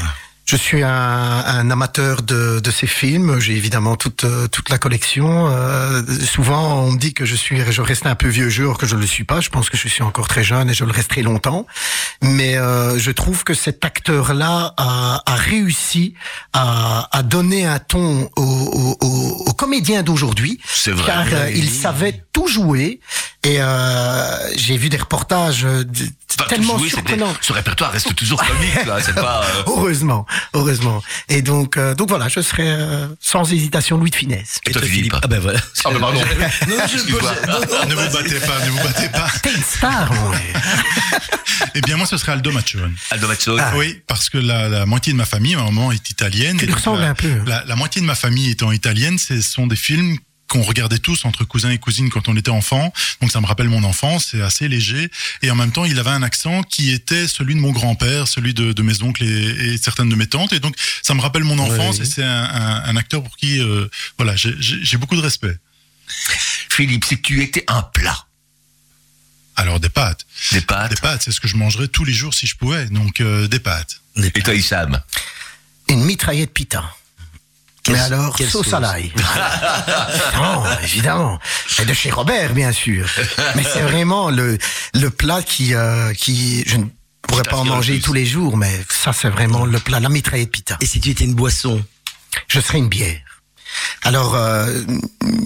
[0.44, 3.38] Je suis un, un amateur de, de ces films.
[3.38, 5.46] J'ai évidemment toute euh, toute la collection.
[5.48, 8.76] Euh, souvent, on me dit que je suis, je reste un peu vieux jeu, or
[8.76, 9.40] que je ne le suis pas.
[9.40, 11.64] Je pense que je suis encore très jeune et je le resterai longtemps.
[12.22, 16.14] Mais euh, je trouve que cet acteur-là a, a réussi
[16.52, 21.06] à, à donner un ton aux, aux, aux- aux comédiens d'aujourd'hui, C'est vrai.
[21.06, 22.98] car euh, il savait tout jouer.
[23.44, 25.66] Et euh, j'ai vu des reportages
[26.40, 27.34] Enfin, tellement surprenants.
[27.40, 28.98] Ce répertoire reste toujours comique, là.
[29.02, 29.42] C'est pas.
[29.44, 31.02] euh, Heureusement, heureusement.
[31.28, 34.60] Et donc, euh, donc voilà, je serai euh, sans hésitation Louis de Finesse.
[34.66, 35.60] Et toi, Philippe Ah ben voilà.
[35.84, 36.20] Ah, bah, pardon.
[36.68, 37.32] Non, je- Excuse-moi.
[37.88, 39.28] Ne vous battez pas, ne vous battez pas.
[39.42, 40.10] T'es une star.
[41.74, 42.94] Eh bien, moi, ce serait Aldo Maccione.
[43.10, 43.60] Aldo Mazzoni.
[43.76, 46.56] Oui, parce que la, la moitié de ma famille, ma maman est italienne.
[46.58, 47.28] Tu et donc la, un peu.
[47.28, 47.44] hein.
[47.46, 50.18] La, la moitié de ma famille étant italienne, ce sont des films
[50.52, 52.92] qu'on regardait tous entre cousins et cousines quand on était enfant.
[53.22, 55.10] Donc ça me rappelle mon enfance, c'est assez léger.
[55.40, 58.52] Et en même temps, il avait un accent qui était celui de mon grand-père, celui
[58.52, 60.52] de, de mes oncles et, et certaines de mes tantes.
[60.52, 62.02] Et donc ça me rappelle mon enfance oui.
[62.02, 63.88] et c'est un, un- un acteur pour qui, euh,
[64.18, 65.56] voilà, j'ai- beaucoup de respect.
[66.68, 68.26] Philippe, si tu étais un plat,
[69.56, 72.34] Alors des pâtes, des pâtes, des pâtes, c'est ce que je mangerais tous les jours
[72.34, 72.86] si je pouvais.
[72.86, 74.02] Donc euh, des pâtes.
[74.16, 75.00] et toi, Hicham
[75.88, 76.94] Une mitraillette pita.
[77.88, 79.12] Mais alors, sauce sauce à l'ail.
[80.36, 81.38] non, évidemment.
[81.80, 83.06] Et de chez Robert, bien sûr.
[83.56, 84.56] Mais c'est vraiment le,
[84.94, 86.84] le plat qui, euh, qui, je ne
[87.22, 90.52] pourrais pas en manger tous les jours, mais ça, c'est vraiment le plat, la mitraillette
[90.52, 90.76] pita.
[90.80, 91.82] Et si tu étais une boisson?
[92.48, 93.20] Je serais une bière.
[94.02, 94.66] Alors, euh,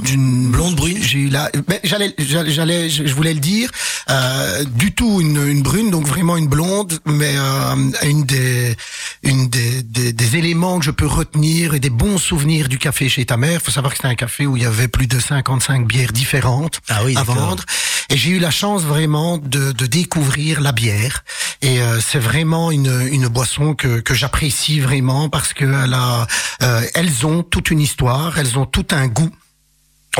[0.03, 3.71] d'une Blonde, brune J'ai eu la, ben, j'allais, j'allais, je voulais le dire,
[4.09, 8.77] euh, du tout une, une brune, donc vraiment une blonde, mais euh, une des,
[9.23, 13.09] une des, des, des éléments que je peux retenir et des bons souvenirs du café
[13.09, 13.61] chez ta mère.
[13.61, 16.81] Faut savoir que c'était un café où il y avait plus de 55 bières différentes
[16.89, 17.65] Ah oui, à vendre.
[18.09, 21.25] Et j'ai eu la chance vraiment de, de découvrir la bière.
[21.63, 26.27] Et euh, c'est vraiment une, une boisson que, que j'apprécie vraiment parce que elle a,
[26.63, 29.35] euh, elles ont toute une histoire, elles ont tout un goût.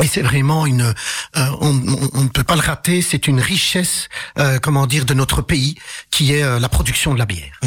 [0.03, 0.93] Et c'est vraiment une, euh,
[1.59, 3.01] on, on- on ne peut pas le rater.
[3.01, 5.75] C'est une richesse, euh, comment dire, de notre pays,
[6.11, 7.59] qui est euh, la production de la bière.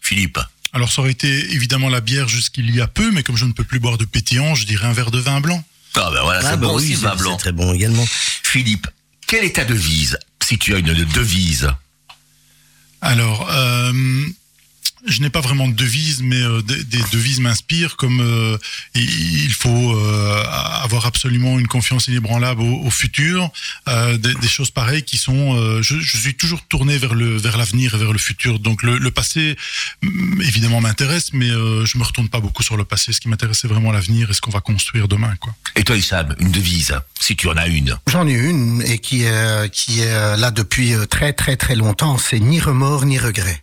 [0.00, 0.38] Philippe.
[0.72, 3.52] Alors ça aurait été évidemment la bière jusqu'il y a peu, mais comme je ne
[3.52, 5.62] peux plus boire de pétillant, je dirais un verre de vin blanc.
[5.94, 7.30] Ah ben voilà, c'est Ah, bah bon oui, aussi, le vin c'est- blanc.
[7.32, 8.04] C'est très bon également.
[8.42, 8.86] Philippe,
[9.26, 11.70] quelle est ta devise Si tu as une devise?
[13.00, 13.92] Alors, euh,
[15.06, 18.58] je n'ai pas vraiment de devise, mais euh, des, des devises m'inspirent, comme euh,
[18.94, 20.42] il faut euh,
[20.82, 23.50] avoir absolument une confiance inébranlable au, au futur,
[23.88, 25.54] euh, des, des choses pareilles qui sont...
[25.56, 28.58] euh, je, je suis toujours tourné vers le vers l'avenir et vers le futur.
[28.58, 29.56] Donc le, le passé,
[30.02, 33.12] mm, évidemment, m'intéresse, mais euh, je me retourne pas beaucoup sur le passé.
[33.12, 35.34] Ce qui m'intéresse, c'est vraiment l'avenir et ce qu'on va construire demain.
[35.40, 35.54] quoi.
[35.76, 37.96] Et toi, Hicham, une devise Si tu en as une.
[38.10, 42.18] J'en ai une et qui est qui est là depuis très très très longtemps.
[42.18, 43.62] C'est ni remords ni regrets.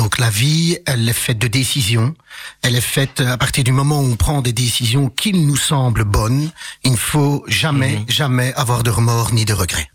[0.00, 2.14] Donc la vie, elle est faite de décisions.
[2.62, 6.04] Elle est faite à partir du moment où on prend des décisions qui nous semblent
[6.04, 6.50] bonnes.
[6.84, 9.90] Il ne faut jamais jamais avoir de remords ni de regrets.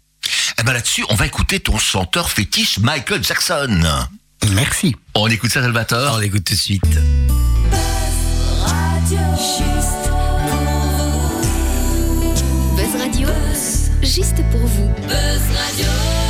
[0.60, 3.84] Eh ben là-dessus, on va écouter ton chanteur fétiche Michael Jackson.
[4.52, 4.96] Merci.
[5.16, 6.84] On écoute ça, Salvatore On l'écoute tout de suite.
[8.62, 9.18] Radio.
[9.40, 10.38] Juste pour
[12.54, 12.76] vous.
[12.78, 13.28] Buzz Radio,
[14.04, 14.88] juste pour vous.
[15.08, 16.25] Buzz Radio.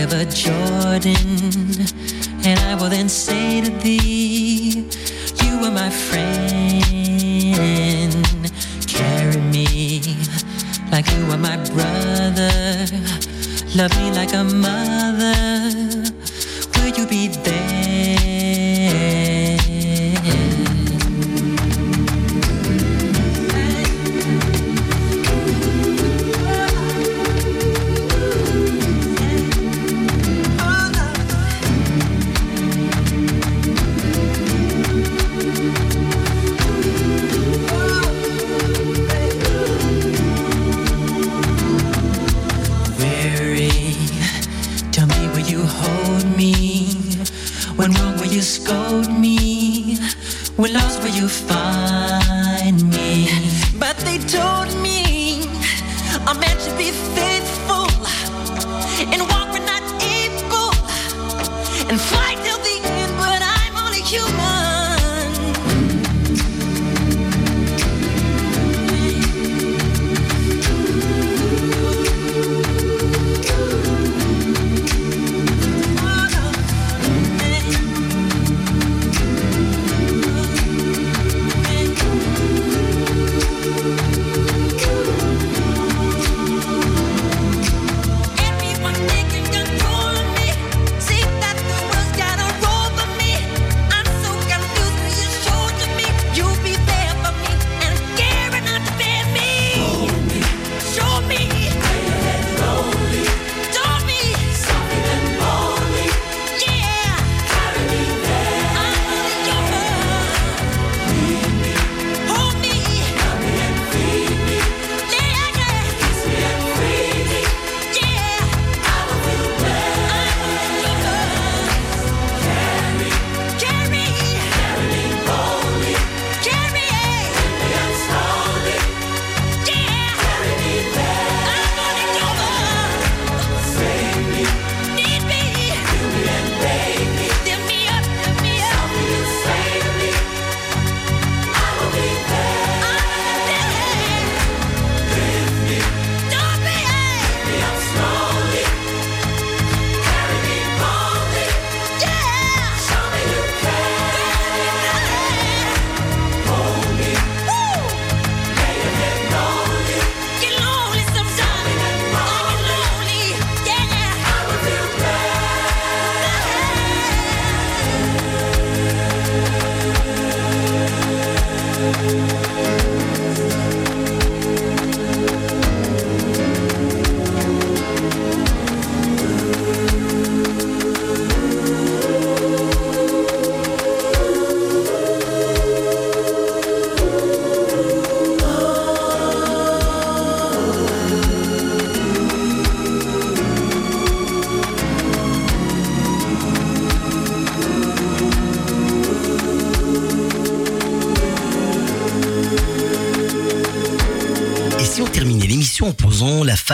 [0.00, 1.16] River Jordan,
[2.44, 4.88] and I will then say to thee,
[5.42, 7.42] You are my friend.
[8.86, 10.00] Carry me
[10.90, 12.86] like you are my brother.
[13.76, 15.34] Love me like a mother.
[16.76, 17.79] Will you be there?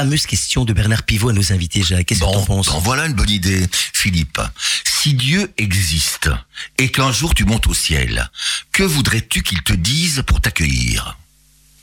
[0.07, 2.07] Fameuse question de Bernard Pivot à nos invités, Jacques.
[2.07, 2.69] Qu'est-ce que Bon, t'en penses?
[2.69, 4.41] bon, voilà une bonne idée, Philippe.
[4.85, 6.31] Si Dieu existe
[6.79, 8.31] et qu'un jour tu montes au ciel,
[8.71, 11.19] que voudrais-tu qu'il te dise pour t'accueillir?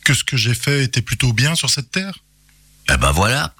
[0.06, 2.18] Que ce que j'ai fait était plutôt bien sur cette terre?
[2.90, 3.54] Eh ben voilà.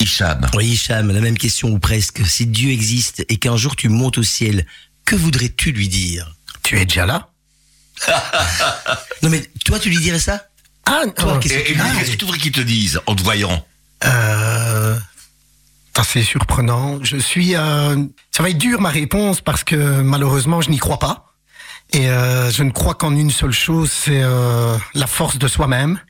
[0.00, 2.24] Hicham, Oui, Hicham, la même question ou presque.
[2.24, 4.66] Si Dieu existe et qu'un jour tu montes au ciel,
[5.04, 6.32] que voudrais-tu lui dire?
[6.62, 7.28] Tu es déjà là?
[9.22, 10.46] Non mais toi tu lui dirais ça?
[10.86, 11.38] Ah, Toi, non.
[11.40, 13.64] qu'est-ce et, que dis qu'est-ce que tu voudrais qu'il te dise en te voyant
[14.04, 14.96] Euh,
[15.96, 16.98] assez surprenant.
[17.02, 17.54] Je suis.
[17.56, 17.96] euh,
[18.30, 21.32] ça va être dur ma réponse parce que malheureusement je n'y crois pas.
[21.92, 26.00] Et euh, je ne crois qu'en une seule chose, c'est euh, la force de soi-même.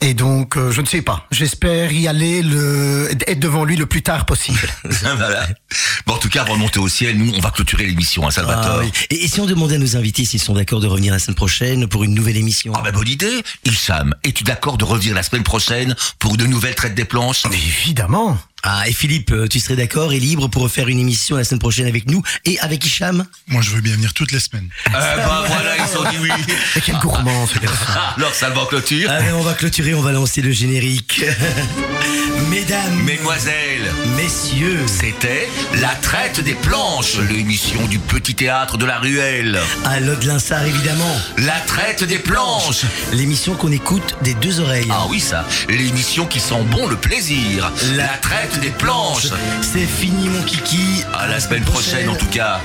[0.00, 1.26] Et donc, euh, je ne sais pas.
[1.30, 4.58] J'espère y aller, le, être devant lui le plus tard possible.
[4.84, 5.46] voilà.
[6.06, 8.30] Bon, en tout cas, avant de monter au ciel, nous, on va clôturer l'émission, hein,
[8.30, 8.76] Salvatore.
[8.76, 8.92] Ah oui.
[9.10, 11.34] et, et si on demandait à nos invités s'ils sont d'accord de revenir la semaine
[11.34, 12.72] prochaine pour une nouvelle émission?
[12.76, 13.42] Ah ben bonne idée.
[13.64, 17.44] Hicham, es-tu d'accord de revenir la semaine prochaine pour de nouvelles traites des planches?
[17.52, 18.38] Évidemment.
[18.64, 21.60] Ah, et Philippe, euh, tu serais d'accord et libre pour refaire une émission la semaine
[21.60, 23.24] prochaine avec nous et avec Hicham?
[23.46, 24.68] Moi, je veux bien venir toutes les semaines.
[24.86, 26.30] Eh ben voilà, ils ont dit oui.
[26.74, 27.84] Mais quel gourmand ce garçon.
[28.16, 29.10] Alors, ça va en clôture.
[29.10, 31.22] Allez, on va clôturer, on va lancer le générique.
[32.50, 35.48] Mesdames, Mesdemoiselles, messieurs, c'était
[35.80, 39.58] La traite des planches, l'émission du petit théâtre de la ruelle.
[39.84, 42.84] à Lode-Linsard évidemment, La traite des planches.
[43.12, 44.88] l'émission qu'on écoute des deux oreilles.
[44.90, 45.46] Ah oui, ça.
[45.68, 47.70] L'émission qui sent bon le plaisir.
[47.96, 49.28] La traite des planches.
[49.62, 51.04] C'est fini mon kiki.
[51.14, 52.60] À la semaine prochaine en tout cas.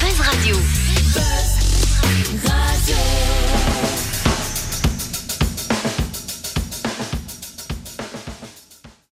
[0.00, 0.56] Buzz Radio.